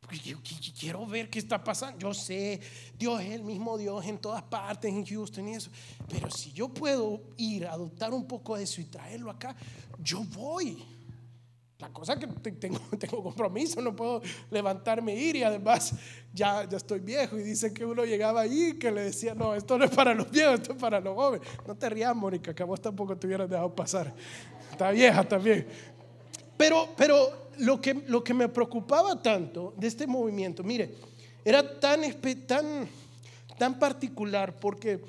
Porque 0.01 0.19
yo 0.19 0.39
quiero 0.79 1.07
ver 1.07 1.29
qué 1.31 1.39
está 1.39 1.63
pasando. 1.63 1.99
Yo 1.99 2.15
sé, 2.15 2.61
Dios 2.99 3.21
es 3.21 3.31
el 3.31 3.43
mismo 3.43 3.77
Dios 3.77 4.05
en 4.07 4.19
todas 4.19 4.43
partes, 4.43 4.93
en 4.93 5.05
Houston 5.05 5.49
y 5.49 5.55
eso. 5.55 5.71
Pero 6.09 6.31
si 6.31 6.53
yo 6.53 6.69
puedo 6.69 7.23
ir 7.37 7.67
adoptar 7.67 8.13
un 8.13 8.27
poco 8.27 8.57
de 8.57 8.65
eso 8.65 8.81
y 8.81 8.85
traerlo 8.85 9.31
acá, 9.31 9.57
yo 9.99 10.25
voy. 10.25 10.83
La 11.79 11.91
cosa 11.91 12.15
es 12.15 12.21
que 12.21 12.51
tengo, 12.53 12.79
tengo 12.99 13.23
compromiso, 13.23 13.83
no 13.83 13.95
puedo 13.95 14.23
levantarme 14.51 15.13
e 15.13 15.21
ir 15.21 15.37
y 15.37 15.43
además 15.43 15.93
ya, 16.33 16.67
ya 16.69 16.77
estoy 16.79 17.01
viejo 17.01 17.39
y 17.39 17.43
dice 17.43 17.73
que 17.75 17.85
uno 17.85 18.05
llegaba 18.05 18.41
ahí 18.41 18.75
que 18.79 18.91
le 18.91 19.03
decía, 19.03 19.35
no, 19.35 19.55
esto 19.55 19.77
no 19.77 19.85
es 19.85 19.91
para 19.91 20.15
los 20.15 20.31
viejos, 20.31 20.61
esto 20.61 20.73
es 20.73 20.79
para 20.79 21.01
los 21.01 21.15
jóvenes. 21.15 21.47
No 21.67 21.75
te 21.75 21.91
rías, 21.91 22.17
Mónica, 22.17 22.55
que 22.55 22.63
a 22.63 22.67
vos 22.67 22.81
tampoco 22.81 23.17
te 23.17 23.27
hubieras 23.27 23.51
dejado 23.51 23.75
pasar. 23.75 24.15
Está 24.71 24.91
vieja 24.91 25.23
también. 25.25 25.67
Pero, 26.57 26.89
pero 26.97 27.51
lo 27.59 27.81
que, 27.81 27.93
lo 28.07 28.25
que 28.25 28.33
me 28.33 28.49
preocupaba 28.49 29.21
tanto 29.21 29.75
de 29.77 29.87
este 29.87 30.07
movimiento, 30.07 30.63
mire, 30.63 30.95
era 31.45 31.79
tan, 31.79 32.01
tan, 32.47 32.89
tan 33.59 33.79
particular 33.79 34.59
porque 34.59 35.01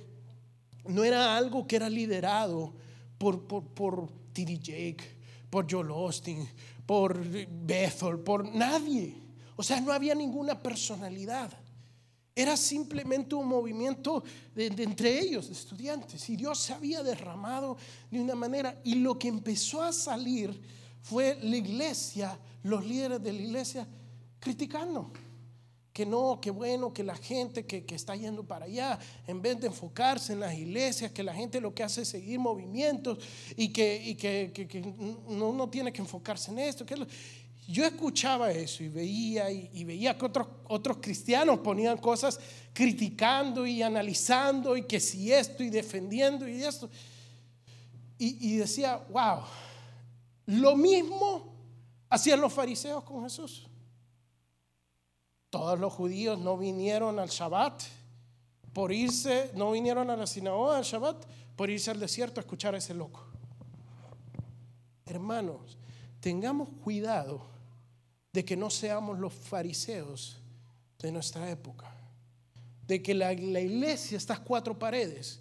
no 0.86 1.04
era 1.04 1.38
algo 1.38 1.66
que 1.66 1.78
era 1.78 1.90
liderado 1.90 2.74
por, 3.18 3.48
por, 3.48 3.64
por 3.64 4.10
T.D. 4.34 4.60
Jake, 4.60 5.17
por 5.50 5.72
Joel 5.72 5.90
Austin, 5.90 6.48
por 6.86 7.20
Bethel, 7.20 8.20
por 8.20 8.54
nadie. 8.54 9.16
O 9.56 9.64
sea, 9.64 9.82
no 9.82 9.92
había 9.92 10.14
ninguna 10.14 10.62
personalidad. 10.62 11.52
Era 12.36 12.56
simplemente 12.56 13.34
un 13.34 13.48
movimiento 13.48 14.24
de, 14.54 14.68
entre 14.68 15.20
ellos, 15.20 15.50
estudiantes. 15.50 16.30
Y 16.30 16.36
Dios 16.36 16.60
se 16.60 16.74
había 16.74 17.02
derramado 17.02 17.78
de 18.12 18.20
una 18.20 18.36
manera. 18.36 18.80
Y 18.84 18.96
lo 18.96 19.18
que 19.18 19.28
empezó 19.28 19.82
a 19.82 19.92
salir 19.92 20.62
fue 21.02 21.40
la 21.42 21.56
iglesia, 21.56 22.38
los 22.62 22.86
líderes 22.86 23.24
de 23.24 23.34
la 23.34 23.42
iglesia, 23.42 23.88
criticando. 24.40 25.12
Que 25.98 26.06
no, 26.06 26.40
que 26.40 26.52
bueno, 26.52 26.94
que 26.94 27.04
la 27.04 27.16
gente 27.16 27.66
que, 27.66 27.84
está 27.96 28.16
yendo 28.16 28.44
para 28.44 28.66
allá, 28.66 29.00
en 29.26 29.42
vez 29.42 29.60
de 29.60 29.66
enfocarse 29.66 30.34
en 30.34 30.42
las 30.42 30.54
iglesias, 30.54 31.12
que 31.12 31.24
la 31.24 31.34
gente 31.34 31.60
lo 31.60 31.74
que 31.74 31.82
hace 31.82 32.04
es 32.04 32.10
seguir 32.10 32.38
movimientos 32.38 33.18
y 33.56 33.70
que, 33.70 34.16
que, 34.16 34.94
no, 35.28 35.52
no, 35.52 35.68
tiene 35.72 35.92
que 35.92 36.00
enfocarse 36.00 36.52
en 36.52 36.60
esto. 36.60 36.86
Que 36.86 36.98
yo 37.68 37.84
escuchaba 37.84 38.52
eso 38.52 38.84
y 38.84 38.90
veía 38.90 39.50
y, 39.50 39.84
veía 39.86 40.16
que 40.16 40.26
otros, 40.26 40.48
otros 40.66 40.98
cristianos 40.98 41.62
ponían 41.62 41.98
cosas 41.98 42.40
criticando 42.74 43.66
y 43.66 43.82
analizando 43.82 44.78
y 44.78 44.84
que 44.84 45.00
si 45.00 45.34
esto 45.34 45.64
y 45.64 45.72
defendiendo 45.72 46.48
y 46.48 46.64
esto. 46.64 46.92
Y, 48.20 48.54
y 48.54 48.58
decía, 48.58 49.04
wow, 49.10 49.40
lo 50.46 50.76
mismo 50.76 51.56
hacían 52.08 52.40
los 52.40 52.54
fariseos 52.54 53.04
con 53.04 53.24
Jesús. 53.24 53.68
Todos 55.58 55.80
los 55.80 55.92
judíos 55.92 56.38
no 56.38 56.56
vinieron 56.56 57.18
al 57.18 57.30
Shabbat 57.30 57.82
por 58.74 58.94
irse, 58.94 59.50
no 59.56 59.72
vinieron 59.72 60.12
a 60.12 60.16
la 60.16 60.28
sinagoga 60.28 60.78
al 60.78 60.84
Shabbat 60.84 61.26
por 61.56 61.72
irse 61.72 61.90
al 61.90 62.00
desierto 62.00 62.40
a 62.40 62.42
escuchar 62.44 62.76
a 62.76 62.78
ese 62.78 62.94
loco. 62.94 63.26
Hermanos, 65.08 65.80
tengamos 66.20 66.70
cuidado 66.84 67.42
de 68.32 68.46
que 68.46 68.56
no 68.56 68.70
seamos 68.70 69.18
los 69.18 69.34
fariseos 69.34 70.38
de 71.00 71.12
nuestra 71.12 71.50
época, 71.50 71.92
de 72.86 73.02
que 73.02 73.16
la, 73.16 73.34
iglesia, 73.34 74.16
estas 74.16 74.40
cuatro 74.40 74.78
paredes, 74.78 75.40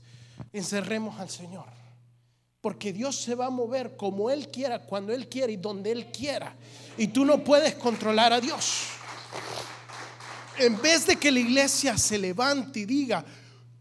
encerremos 0.50 1.20
al 1.20 1.28
Señor. 1.28 1.66
Porque 2.62 2.90
Dios 2.90 3.16
se 3.16 3.34
va 3.34 3.46
a 3.46 3.50
mover 3.50 3.98
como 3.98 4.30
Él 4.30 4.50
quiera, 4.50 4.78
cuando 4.86 5.12
Él 5.12 5.28
quiera 5.28 5.52
y 5.52 5.56
donde 5.56 5.92
Él 5.92 6.10
quiera. 6.10 6.56
Y 6.96 7.08
tú 7.08 7.26
no 7.26 7.44
puedes 7.44 7.74
controlar 7.74 8.32
a 8.32 8.40
Dios. 8.40 8.96
En 10.58 10.80
vez 10.80 11.06
de 11.06 11.16
que 11.16 11.30
la 11.30 11.40
iglesia 11.40 11.96
se 11.98 12.18
levante 12.18 12.80
y 12.80 12.84
diga, 12.84 13.24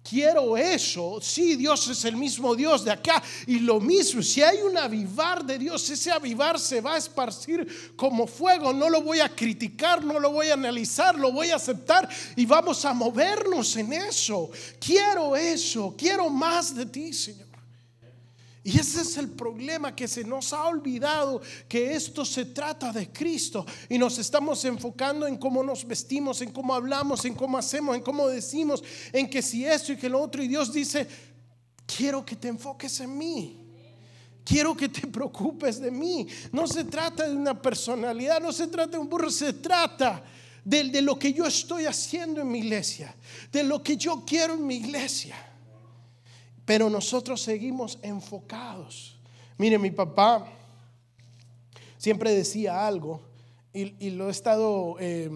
quiero 0.07 0.55
eso. 0.55 1.19
Sí, 1.21 1.55
Dios 1.55 1.87
es 1.87 2.05
el 2.05 2.15
mismo 2.15 2.55
Dios 2.55 2.85
de 2.85 2.91
acá. 2.91 3.21
Y 3.47 3.59
lo 3.59 3.79
mismo, 3.79 4.21
si 4.21 4.41
hay 4.41 4.61
un 4.61 4.77
avivar 4.77 5.43
de 5.43 5.57
Dios, 5.57 5.89
ese 5.89 6.11
avivar 6.11 6.59
se 6.59 6.79
va 6.79 6.95
a 6.95 6.97
esparcir 6.97 7.93
como 7.95 8.27
fuego. 8.27 8.71
No 8.71 8.89
lo 8.89 9.01
voy 9.01 9.19
a 9.19 9.29
criticar, 9.29 10.03
no 10.03 10.19
lo 10.19 10.31
voy 10.31 10.49
a 10.49 10.53
analizar, 10.53 11.17
lo 11.17 11.31
voy 11.31 11.49
a 11.49 11.55
aceptar 11.55 12.07
y 12.35 12.45
vamos 12.45 12.85
a 12.85 12.93
movernos 12.93 13.75
en 13.77 13.93
eso. 13.93 14.51
Quiero 14.79 15.35
eso, 15.35 15.95
quiero 15.97 16.29
más 16.29 16.75
de 16.75 16.85
ti, 16.85 17.13
Señor. 17.13 17.54
Y 18.67 18.79
ese 18.79 19.01
es 19.01 19.15
el 19.17 19.29
problema 19.29 19.95
que 19.95 20.07
se 20.07 20.23
nos 20.23 20.51
ha 20.51 20.65
olvidado 20.65 21.39
que 21.69 21.93
esto 21.93 22.25
se 22.25 22.45
trata 22.45 22.91
de 22.91 23.11
Cristo 23.11 23.63
y 23.87 23.99
nos 23.99 24.17
estamos 24.17 24.65
enfocando 24.65 25.27
en 25.27 25.37
cómo 25.37 25.61
nos 25.61 25.85
vestimos, 25.85 26.41
en 26.41 26.51
cómo 26.51 26.73
hablamos, 26.73 27.23
en 27.25 27.35
cómo 27.35 27.59
hacemos, 27.59 27.95
en 27.95 28.01
cómo 28.01 28.27
decimos, 28.27 28.83
en 29.13 29.29
que 29.29 29.43
si 29.43 29.63
esto 29.63 29.93
y 29.93 29.97
que 29.97 30.09
lo 30.09 30.19
otro 30.19 30.41
y 30.41 30.47
Dios 30.47 30.73
dice, 30.73 31.07
quiero 31.85 32.25
que 32.25 32.35
te 32.35 32.47
enfoques 32.47 32.99
en 33.01 33.15
mí. 33.15 33.67
Quiero 34.43 34.75
que 34.75 34.89
te 34.89 35.05
preocupes 35.07 35.79
de 35.79 35.91
mí. 35.91 36.27
No 36.51 36.65
se 36.65 36.85
trata 36.85 37.29
de 37.29 37.35
una 37.35 37.61
personalidad, 37.61 38.41
no 38.41 38.51
se 38.51 38.65
trata 38.65 38.93
de 38.93 38.97
un 38.97 39.07
burro, 39.07 39.29
se 39.29 39.53
trata 39.53 40.23
de, 40.63 40.85
de 40.85 41.03
lo 41.03 41.19
que 41.19 41.31
yo 41.31 41.45
estoy 41.45 41.85
haciendo 41.85 42.41
en 42.41 42.49
mi 42.49 42.57
iglesia, 42.57 43.15
de 43.51 43.63
lo 43.63 43.83
que 43.83 43.95
yo 43.95 44.23
quiero 44.25 44.55
en 44.55 44.65
mi 44.65 44.77
iglesia. 44.77 45.35
Pero 46.65 46.89
nosotros 46.89 47.41
seguimos 47.41 47.99
enfocados. 48.01 49.17
Mire, 49.57 49.77
mi 49.77 49.91
papá 49.91 50.47
siempre 51.97 52.33
decía 52.33 52.85
algo 52.85 53.21
y, 53.71 54.09
lo 54.11 54.29
he 54.29 54.31
estado 54.31 54.95
eh, 54.99 55.29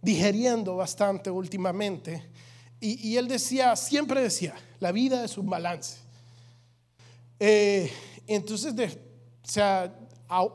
digeriendo 0.00 0.76
bastante 0.76 1.30
últimamente. 1.30 2.30
Y, 2.80 3.16
él 3.16 3.28
decía, 3.28 3.76
siempre 3.76 4.22
decía, 4.22 4.54
la 4.80 4.90
vida 4.90 5.24
es 5.24 5.38
un 5.38 5.48
balance. 5.48 5.98
Eh, 7.38 7.92
entonces, 8.26 8.74
o 8.74 9.48
sea, 9.48 9.94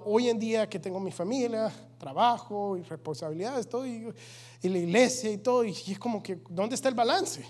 hoy 0.04 0.28
en 0.28 0.38
día 0.38 0.68
que 0.68 0.78
tengo 0.78 1.00
mi 1.00 1.12
familia, 1.12 1.72
trabajo 1.98 2.76
y 2.76 2.82
responsabilidades, 2.82 3.70
todo, 3.70 3.88
y, 3.88 4.14
y 4.62 4.70
la 4.70 4.78
iglesia 4.78 5.32
y 5.32 5.38
todo, 5.38 5.64
y 5.64 5.72
es 5.72 6.00
como 6.00 6.22
que, 6.22 6.42
¿dónde 6.50 6.76
está 6.76 6.90
el 6.90 6.96
balance? 6.96 7.46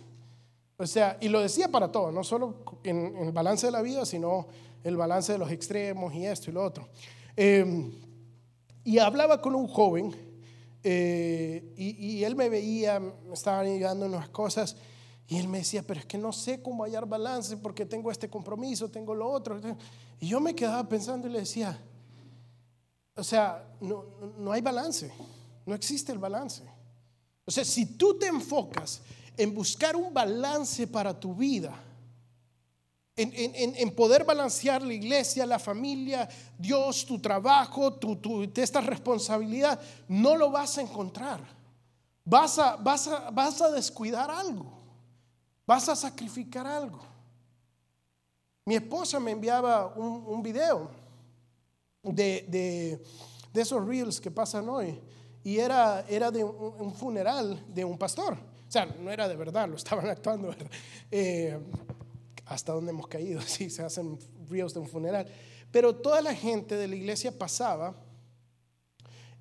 O 0.78 0.86
sea, 0.86 1.18
y 1.20 1.28
lo 1.30 1.42
decía 1.42 1.70
para 1.70 1.92
todo, 1.92 2.12
no 2.12 2.24
solo 2.24 2.64
en, 2.84 3.18
el 3.18 3.32
balance 3.32 3.66
de 3.66 3.72
la 3.72 3.82
vida, 3.82 4.06
sino 4.06 4.48
el 4.84 4.96
balance 4.96 5.32
de 5.32 5.40
los 5.40 5.52
extremos 5.52 6.14
y 6.14 6.26
esto 6.26 6.52
y 6.52 6.54
lo 6.54 6.64
otro. 6.64 6.88
Em, 7.36 7.92
y 8.84 9.00
hablaba 9.00 9.42
con 9.42 9.56
un 9.56 9.68
joven 9.68 10.16
eh, 10.84 11.74
y, 11.76 12.24
él 12.24 12.36
me 12.36 12.48
veía, 12.48 13.00
me 13.00 13.34
estaban 13.34 13.66
ayudando 13.66 14.06
en 14.06 14.14
unas 14.14 14.30
cosas 14.30 14.78
y 15.28 15.38
él 15.38 15.48
me 15.48 15.58
decía, 15.58 15.82
pero 15.82 16.00
es 16.00 16.06
que 16.06 16.18
no 16.18 16.32
sé 16.32 16.62
cómo 16.62 16.84
hallar 16.84 17.08
balance 17.08 17.58
porque 17.58 17.86
tengo 17.86 18.12
este 18.12 18.30
compromiso, 18.30 18.90
tengo 18.90 19.16
lo 19.16 19.30
otro. 19.30 19.60
Y 20.20 20.28
yo 20.28 20.40
me 20.40 20.56
quedaba 20.56 20.88
pensando 20.88 21.28
y 21.28 21.32
le 21.32 21.40
decía, 21.40 21.78
o 23.16 23.24
sea, 23.24 23.68
no, 23.82 24.06
no 24.38 24.52
hay 24.52 24.62
balance, 24.62 25.12
no 25.66 25.74
existe 25.74 26.12
el 26.12 26.20
balance. 26.20 26.64
O 27.46 27.52
sea, 27.52 27.66
si 27.66 27.98
tú 27.98 28.18
te 28.20 28.28
enfocas 28.28 29.02
en 29.38 29.54
buscar 29.54 29.96
un 29.96 30.14
balance 30.14 30.88
para 30.88 31.18
tu 31.18 31.36
vida, 31.36 31.74
en, 33.16 33.96
poder 33.96 34.24
balancear 34.24 34.82
la 34.84 34.94
iglesia, 34.94 35.46
la 35.46 35.58
familia, 35.58 36.30
Dios, 36.58 37.06
tu 37.06 37.20
trabajo, 37.20 37.94
tu, 37.94 38.52
esta 38.56 38.82
responsabilidad, 38.82 39.80
no 40.08 40.36
lo 40.36 40.52
vas 40.52 40.78
a 40.78 40.82
encontrar. 40.82 41.40
Vas 42.24 42.60
a, 42.60 42.76
vas 42.76 43.08
a, 43.08 43.32
vas 43.32 43.62
a 43.62 43.72
descuidar 43.72 44.30
algo, 44.30 44.72
vas 45.66 45.88
a 45.90 45.96
sacrificar 45.96 46.68
algo. 46.68 47.00
Mi 48.66 48.76
esposa 48.76 49.20
me 49.20 49.32
enviaba 49.32 49.88
un, 49.96 50.44
video 50.44 50.92
de, 52.04 52.46
de, 53.54 53.62
esos 53.62 53.84
reels 53.88 54.20
que 54.20 54.30
pasan 54.30 54.68
hoy 54.70 55.00
y 55.44 55.58
era, 55.58 56.06
era 56.08 56.30
de 56.30 56.44
un 56.44 56.94
funeral 56.94 57.64
de 57.74 57.86
un 57.86 57.98
pastor. 57.98 58.38
O 58.68 58.72
sea, 58.72 58.86
no 58.86 59.12
era 59.12 59.28
de 59.28 59.36
verdad, 59.36 59.68
lo 59.70 59.76
estaban 59.76 60.10
actuando. 60.10 60.54
Eh, 61.12 61.58
hasta 62.46 62.74
donde 62.74 62.92
hemos 62.92 63.08
caído, 63.08 63.42
sí, 63.46 63.70
se 63.70 63.84
hacen 63.84 64.18
ríos 64.50 64.74
de 64.74 64.80
un 64.80 64.88
funeral. 64.88 65.28
Pero 65.72 65.96
toda 65.96 66.22
la 66.22 66.34
gente 66.34 66.76
de 66.76 66.88
la 66.88 66.96
iglesia 66.96 67.38
pasaba 67.38 67.96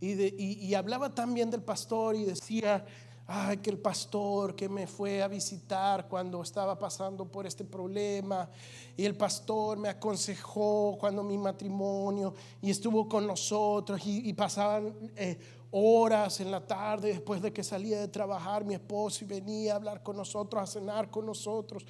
y, 0.00 0.12
y, 0.42 0.74
hablaba 0.74 1.14
también 1.14 1.50
del 1.50 1.62
pastor 1.62 2.16
y 2.16 2.24
decía, 2.24 2.84
ay, 3.26 3.56
que 3.58 3.70
el 3.70 3.78
pastor 3.78 4.54
que 4.54 4.68
me 4.68 4.86
fue 4.86 5.22
a 5.22 5.28
visitar 5.28 6.06
cuando 6.06 6.42
estaba 6.42 6.78
pasando 6.78 7.24
por 7.24 7.46
este 7.46 7.64
problema 7.64 8.50
y 8.96 9.04
el 9.04 9.16
pastor 9.16 9.78
me 9.78 9.88
aconsejó 9.88 10.98
cuando 10.98 11.22
mi 11.22 11.38
matrimonio 11.38 12.34
y 12.60 12.70
estuvo 12.70 13.08
con 13.08 13.26
nosotros 13.26 14.00
y, 14.04 14.32
pasaban 14.34 14.94
eh, 15.16 15.38
horas 15.70 16.40
en 16.40 16.50
la 16.50 16.66
tarde 16.66 17.08
después 17.08 17.42
de 17.42 17.52
que 17.52 17.62
salía 17.62 18.00
de 18.00 18.08
trabajar 18.08 18.64
mi 18.64 18.74
esposo 18.74 19.24
y 19.24 19.28
venía 19.28 19.72
a 19.72 19.76
hablar 19.76 20.02
con 20.02 20.16
nosotros, 20.16 20.62
a 20.62 20.66
cenar 20.66 21.10
con 21.10 21.26
nosotros. 21.26 21.84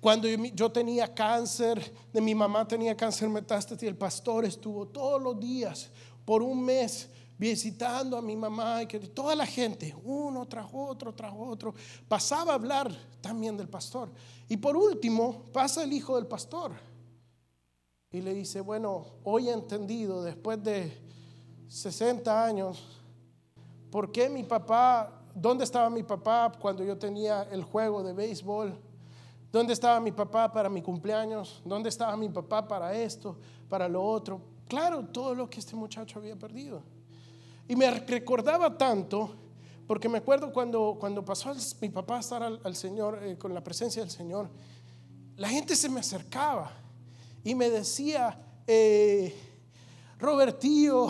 Cuando 0.00 0.28
yo 0.28 0.72
tenía 0.72 1.14
cáncer, 1.14 1.92
de 2.12 2.20
mi 2.20 2.34
mamá 2.34 2.66
tenía 2.66 2.96
cáncer 2.96 3.28
metástasis, 3.28 3.86
el 3.86 3.96
pastor 3.96 4.44
estuvo 4.44 4.88
todos 4.88 5.20
los 5.20 5.38
días 5.38 5.90
por 6.24 6.42
un 6.42 6.64
mes 6.64 7.08
visitando 7.36 8.16
a 8.16 8.22
mi 8.22 8.36
mamá 8.36 8.82
y 8.82 8.86
que 8.86 8.98
toda 8.98 9.34
la 9.34 9.46
gente, 9.46 9.94
uno 10.04 10.46
tras 10.46 10.66
otro, 10.72 11.14
tras 11.14 11.32
otro, 11.34 11.74
pasaba 12.06 12.52
a 12.52 12.54
hablar 12.54 12.94
también 13.20 13.56
del 13.56 13.68
pastor. 13.68 14.10
Y 14.48 14.56
por 14.56 14.76
último, 14.76 15.44
pasa 15.52 15.82
el 15.82 15.92
hijo 15.92 16.16
del 16.16 16.26
pastor 16.26 16.72
y 18.10 18.20
le 18.20 18.34
dice, 18.34 18.60
bueno, 18.60 19.06
hoy 19.24 19.48
he 19.48 19.52
entendido, 19.52 20.22
después 20.22 20.62
de 20.62 20.92
60 21.68 22.44
años, 22.44 22.99
¿Por 23.90 24.12
qué 24.12 24.28
mi 24.28 24.44
papá, 24.44 25.22
dónde 25.34 25.64
estaba 25.64 25.90
mi 25.90 26.02
papá 26.02 26.52
cuando 26.60 26.84
yo 26.84 26.96
tenía 26.96 27.42
el 27.50 27.64
juego 27.64 28.02
de 28.02 28.12
béisbol? 28.12 28.78
¿Dónde 29.52 29.72
estaba 29.72 29.98
mi 30.00 30.12
papá 30.12 30.52
para 30.52 30.68
mi 30.68 30.80
cumpleaños? 30.80 31.60
¿Dónde 31.64 31.88
estaba 31.88 32.16
mi 32.16 32.28
papá 32.28 32.66
para 32.68 32.94
esto, 32.94 33.36
para 33.68 33.88
lo 33.88 34.02
otro? 34.02 34.40
claro, 34.70 35.04
todo 35.04 35.34
lo 35.34 35.50
que 35.50 35.58
este 35.58 35.74
muchacho 35.74 36.20
había 36.20 36.36
perdido. 36.36 36.82
Y 37.68 37.74
me 37.74 37.90
recordaba 37.90 38.78
tanto, 38.78 39.34
porque 39.86 40.08
me 40.08 40.18
acuerdo 40.18 40.52
cuando, 40.52 40.96
cuando 40.98 41.24
pasó 41.24 41.52
mi 41.80 41.88
papá 41.88 42.18
a 42.18 42.20
estar 42.20 42.42
al, 42.42 42.76
Señor, 42.76 43.18
eh, 43.22 43.36
con 43.36 43.52
la 43.52 43.62
presencia 43.62 44.00
del 44.00 44.10
Señor, 44.10 44.48
la 45.36 45.48
gente 45.48 45.74
se 45.74 45.88
me 45.88 46.00
acercaba 46.00 46.72
y 47.42 47.54
me 47.54 47.68
decía, 47.68 48.40
eh, 48.66 49.34
Robertío, 50.18 51.08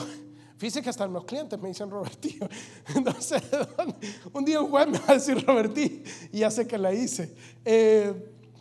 fíjese 0.60 0.82
que 0.82 0.90
hasta 0.90 1.06
los 1.06 1.24
clientes 1.24 1.58
me 1.58 1.68
dicen 1.68 1.90
Robertío. 1.90 2.46
Entonces, 2.94 3.42
un 4.34 4.44
día 4.44 4.60
un 4.60 4.70
juez 4.70 4.86
me 4.86 4.98
va 4.98 5.06
a 5.08 5.14
decir 5.14 5.42
Robertío 5.46 6.02
y 6.30 6.40
ya 6.40 6.50
sé 6.50 6.66
que 6.66 6.76
la 6.76 6.92
hice. 6.92 7.34
Eh, 7.64 8.12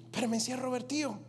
pero 0.10 0.30
me 0.30 0.38
decía 0.38 0.56
Robertío, 0.56 1.20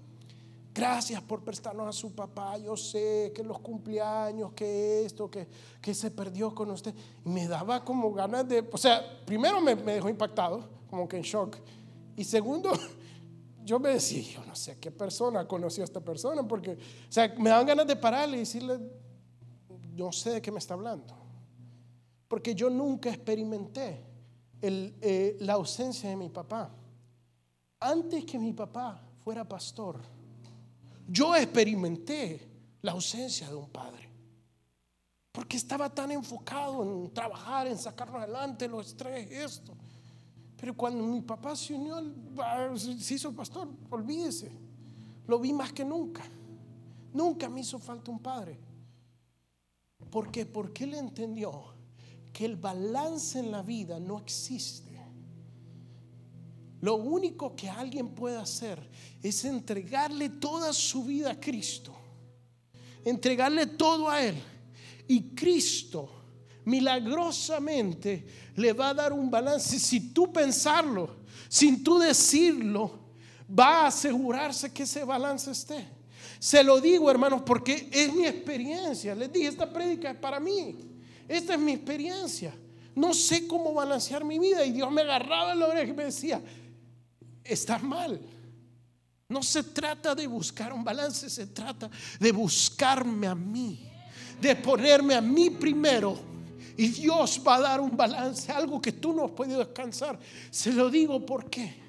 Gracias 0.73 1.21
por 1.21 1.43
prestarnos 1.43 1.89
a 1.89 1.93
su 1.93 2.15
papá. 2.15 2.57
Yo 2.59 2.77
sé 2.77 3.33
que 3.35 3.43
los 3.43 3.59
cumpleaños, 3.59 4.53
que 4.53 5.05
esto, 5.05 5.29
que, 5.29 5.49
que 5.81 5.93
se 5.93 6.13
perdió 6.13 6.55
con 6.55 6.71
usted. 6.71 6.95
Y 7.25 7.29
me 7.29 7.49
daba 7.49 7.85
como 7.85 8.13
ganas 8.13 8.49
de, 8.49 8.65
o 8.71 8.79
sea, 8.79 9.03
primero 9.27 9.61
me, 9.61 9.75
me 9.75 9.95
dejó 9.95 10.09
impactado, 10.09 10.69
como 10.89 11.09
que 11.09 11.17
en 11.17 11.25
shock. 11.25 11.57
Y 12.17 12.23
segundo, 12.23 12.71
yo 13.65 13.81
me 13.81 13.91
decía, 13.91 14.23
yo 14.23 14.47
no 14.47 14.55
sé 14.55 14.79
qué 14.79 14.93
persona 14.93 15.47
conoció 15.49 15.83
a 15.83 15.87
esta 15.87 16.01
persona, 16.01 16.47
porque, 16.47 16.75
o 16.75 17.13
sea, 17.13 17.35
me 17.37 17.51
daban 17.51 17.67
ganas 17.67 17.87
de 17.89 17.97
pararle 17.97 18.37
y 18.37 18.41
decirle, 18.41 18.79
no 20.01 20.13
sé 20.13 20.31
de 20.31 20.43
qué 20.43 20.51
me 20.51 20.59
está 20.59 20.75
hablando. 20.75 21.15
Porque 22.27 22.55
yo 22.55 22.71
nunca 22.71 23.11
experimenté 23.11 24.03
eh, 24.63 25.37
la 25.41 25.55
ausencia 25.55 26.09
de 26.09 26.17
mi 26.17 26.29
papá. 26.29 26.71
Antes 27.79 28.25
que 28.25 28.39
mi 28.39 28.53
papá 28.53 29.03
fuera 29.23 29.47
pastor, 29.47 30.01
yo 31.07 31.35
experimenté 31.35 32.49
la 32.83 32.93
ausencia 32.93 33.49
de 33.49 33.55
un 33.55 33.69
padre. 33.69 34.09
Porque 35.33 35.57
estaba 35.57 35.89
tan 35.89 36.11
enfocado 36.13 36.83
en 36.83 37.13
trabajar, 37.13 37.67
en 37.67 37.79
sacarnos 37.79 38.23
adelante, 38.23 38.69
los 38.69 38.89
estrés, 38.89 39.31
esto. 39.31 39.75
Pero 40.57 40.77
cuando 40.77 41.05
mi 41.05 41.21
papá 41.21 41.55
se 41.57 41.75
unió, 41.75 41.97
se 42.77 43.15
hizo 43.15 43.33
pastor, 43.33 43.69
olvídese. 43.91 44.51
Lo 45.27 45.39
vi 45.39 45.53
más 45.53 45.73
que 45.73 45.85
nunca. 45.85 46.23
Nunca 47.13 47.49
me 47.49 47.61
hizo 47.61 47.79
falta 47.79 48.11
un 48.11 48.19
padre. 48.19 48.70
¿Por 50.11 50.31
qué? 50.31 50.47
Porque 50.47 50.85
él 50.85 50.95
entendió 50.95 51.75
que 52.33 52.45
el 52.45 52.57
balance 52.57 53.39
en 53.39 53.51
la 53.51 53.63
vida 53.63 54.01
no 54.01 54.19
existe. 54.19 54.91
Lo 56.81 56.95
único 56.97 57.55
que 57.55 57.69
alguien 57.69 58.09
puede 58.09 58.37
hacer 58.37 58.79
es 59.23 59.45
entregarle 59.45 60.31
toda 60.31 60.73
su 60.73 61.05
vida 61.05 61.33
a 61.33 61.41
Cristo. 61.41 61.95
Entregarle 63.05 63.67
todo 63.67 64.09
a 64.09 64.23
Él. 64.23 64.35
Y 65.07 65.35
Cristo 65.35 66.11
milagrosamente 66.65 68.27
le 68.57 68.73
va 68.73 68.91
a 68.91 68.95
dar 68.95 69.13
un 69.13 69.31
balance. 69.31 69.79
Si 69.79 70.13
tú 70.13 70.33
pensarlo, 70.33 71.17
sin 71.49 71.85
tú 71.85 71.99
decirlo, 71.99 72.99
va 73.59 73.83
a 73.83 73.87
asegurarse 73.89 74.73
que 74.73 74.85
ese 74.85 75.05
balance 75.05 75.51
esté. 75.51 76.00
Se 76.41 76.65
lo 76.65 76.81
digo, 76.81 77.11
hermanos, 77.11 77.43
porque 77.45 77.91
es 77.93 78.15
mi 78.15 78.25
experiencia. 78.25 79.15
Les 79.15 79.31
dije, 79.31 79.49
esta 79.49 79.71
prédica 79.71 80.11
es 80.11 80.17
para 80.17 80.41
mí. 80.41 80.75
Esta 81.29 81.53
es 81.53 81.61
mi 81.61 81.73
experiencia. 81.73 82.55
No 82.95 83.13
sé 83.13 83.47
cómo 83.47 83.75
balancear 83.75 84.25
mi 84.25 84.39
vida. 84.39 84.65
Y 84.65 84.73
Dios 84.73 84.91
me 84.91 85.03
agarraba 85.03 85.53
en 85.53 85.61
la 85.61 85.67
oreja 85.67 85.91
y 85.93 85.93
me 85.93 86.05
decía, 86.05 86.41
estás 87.45 87.83
mal. 87.83 88.19
No 89.29 89.43
se 89.43 89.63
trata 89.63 90.15
de 90.15 90.27
buscar 90.27 90.73
un 90.73 90.83
balance, 90.83 91.29
se 91.29 91.49
trata 91.49 91.91
de 92.19 92.33
buscarme 92.33 93.27
a 93.27 93.35
mí, 93.35 93.87
de 94.41 94.57
ponerme 94.57 95.15
a 95.15 95.21
mí 95.21 95.51
primero. 95.51 96.19
Y 96.75 96.89
Dios 96.89 97.41
va 97.47 97.57
a 97.57 97.61
dar 97.61 97.81
un 97.83 97.95
balance, 97.95 98.51
algo 98.51 98.81
que 98.81 98.93
tú 98.93 99.13
no 99.13 99.27
has 99.27 99.31
podido 99.33 99.59
descansar. 99.59 100.19
Se 100.51 100.73
lo 100.73 100.89
digo 100.89 101.25
por 101.27 101.51
qué. 101.51 101.80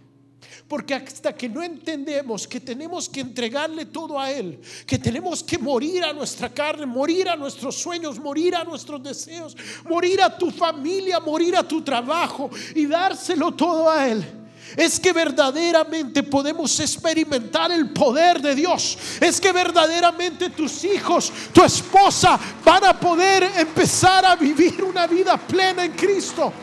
Porque 0.68 0.94
hasta 0.94 1.34
que 1.34 1.50
no 1.50 1.64
entendemos 1.64 2.48
que 2.48 2.60
tenemos 2.60 3.08
que 3.10 3.22
entregarle 3.22 3.86
todo 3.86 4.20
a 4.20 4.32
Él, 4.32 4.60
que 4.86 4.98
tenemos 4.98 5.44
que 5.44 5.58
morir 5.58 6.04
a 6.04 6.14
nuestra 6.14 6.50
carne, 6.50 6.86
morir 6.86 7.30
a 7.30 7.36
nuestros 7.36 7.76
sueños, 7.76 8.20
morir 8.20 8.56
a 8.56 8.64
nuestros 8.64 9.02
deseos, 9.02 9.56
morir 9.88 10.22
a 10.22 10.38
tu 10.38 10.52
familia, 10.52 11.20
morir 11.20 11.56
a 11.56 11.68
tu 11.68 11.82
trabajo 11.82 12.50
y 12.76 12.86
dárselo 12.86 13.52
todo 13.54 13.90
a 13.90 14.08
Él 14.08 14.42
es 14.76 15.00
que 15.00 15.12
verdaderamente 15.12 16.24
podemos 16.24 16.80
experimentar 16.80 17.72
el 17.72 17.90
poder 17.90 18.42
de 18.42 18.56
Dios. 18.56 18.98
Es 19.20 19.40
que 19.42 19.52
verdaderamente 19.52 20.50
tus 20.50 20.84
hijos, 20.84 21.32
tu 21.54 21.64
esposa 21.64 22.40
van 22.64 22.86
a 22.86 23.00
poder 23.00 23.44
empezar 23.58 24.26
a 24.26 24.36
vivir 24.36 24.84
una 24.84 25.08
vida 25.08 25.38
plena 25.38 25.86
en 25.86 25.92
Cristo. 25.94 26.54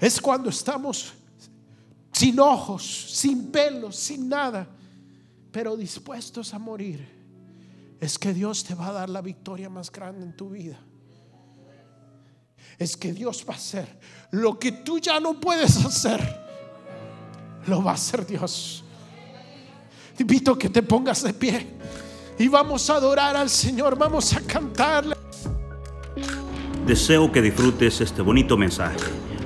Es 0.00 0.20
cuando 0.20 0.50
estamos 0.50 1.12
sin 2.24 2.40
ojos, 2.40 2.82
sin 2.82 3.52
pelos, 3.52 3.96
sin 3.96 4.28
nada, 4.28 4.66
pero 5.52 5.76
dispuestos 5.76 6.54
a 6.54 6.58
morir. 6.58 7.06
Es 8.00 8.18
que 8.18 8.32
Dios 8.32 8.64
te 8.64 8.74
va 8.74 8.88
a 8.88 8.92
dar 8.92 9.10
la 9.10 9.20
victoria 9.20 9.68
más 9.68 9.90
grande 9.90 10.24
en 10.24 10.36
tu 10.36 10.50
vida 10.50 10.78
es 12.78 12.96
que 12.96 13.12
Dios 13.12 13.44
va 13.48 13.54
a 13.54 13.56
hacer 13.56 13.86
lo 14.30 14.58
que 14.58 14.72
tú 14.72 14.98
ya 14.98 15.20
no 15.20 15.38
puedes 15.40 15.76
hacer. 15.84 16.44
Lo 17.66 17.82
va 17.82 17.92
a 17.92 17.94
hacer 17.94 18.26
Dios. 18.26 18.84
Te 20.16 20.22
invito 20.22 20.52
a 20.52 20.58
que 20.58 20.68
te 20.68 20.82
pongas 20.82 21.22
de 21.22 21.32
pie 21.32 21.66
y 22.38 22.48
vamos 22.48 22.88
a 22.90 22.96
adorar 22.96 23.36
al 23.36 23.48
Señor, 23.48 23.96
vamos 23.96 24.32
a 24.34 24.40
cantarle. 24.40 25.16
Deseo 26.86 27.32
que 27.32 27.40
disfrutes 27.40 28.00
este 28.00 28.22
bonito 28.22 28.56
mensaje. 28.56 28.98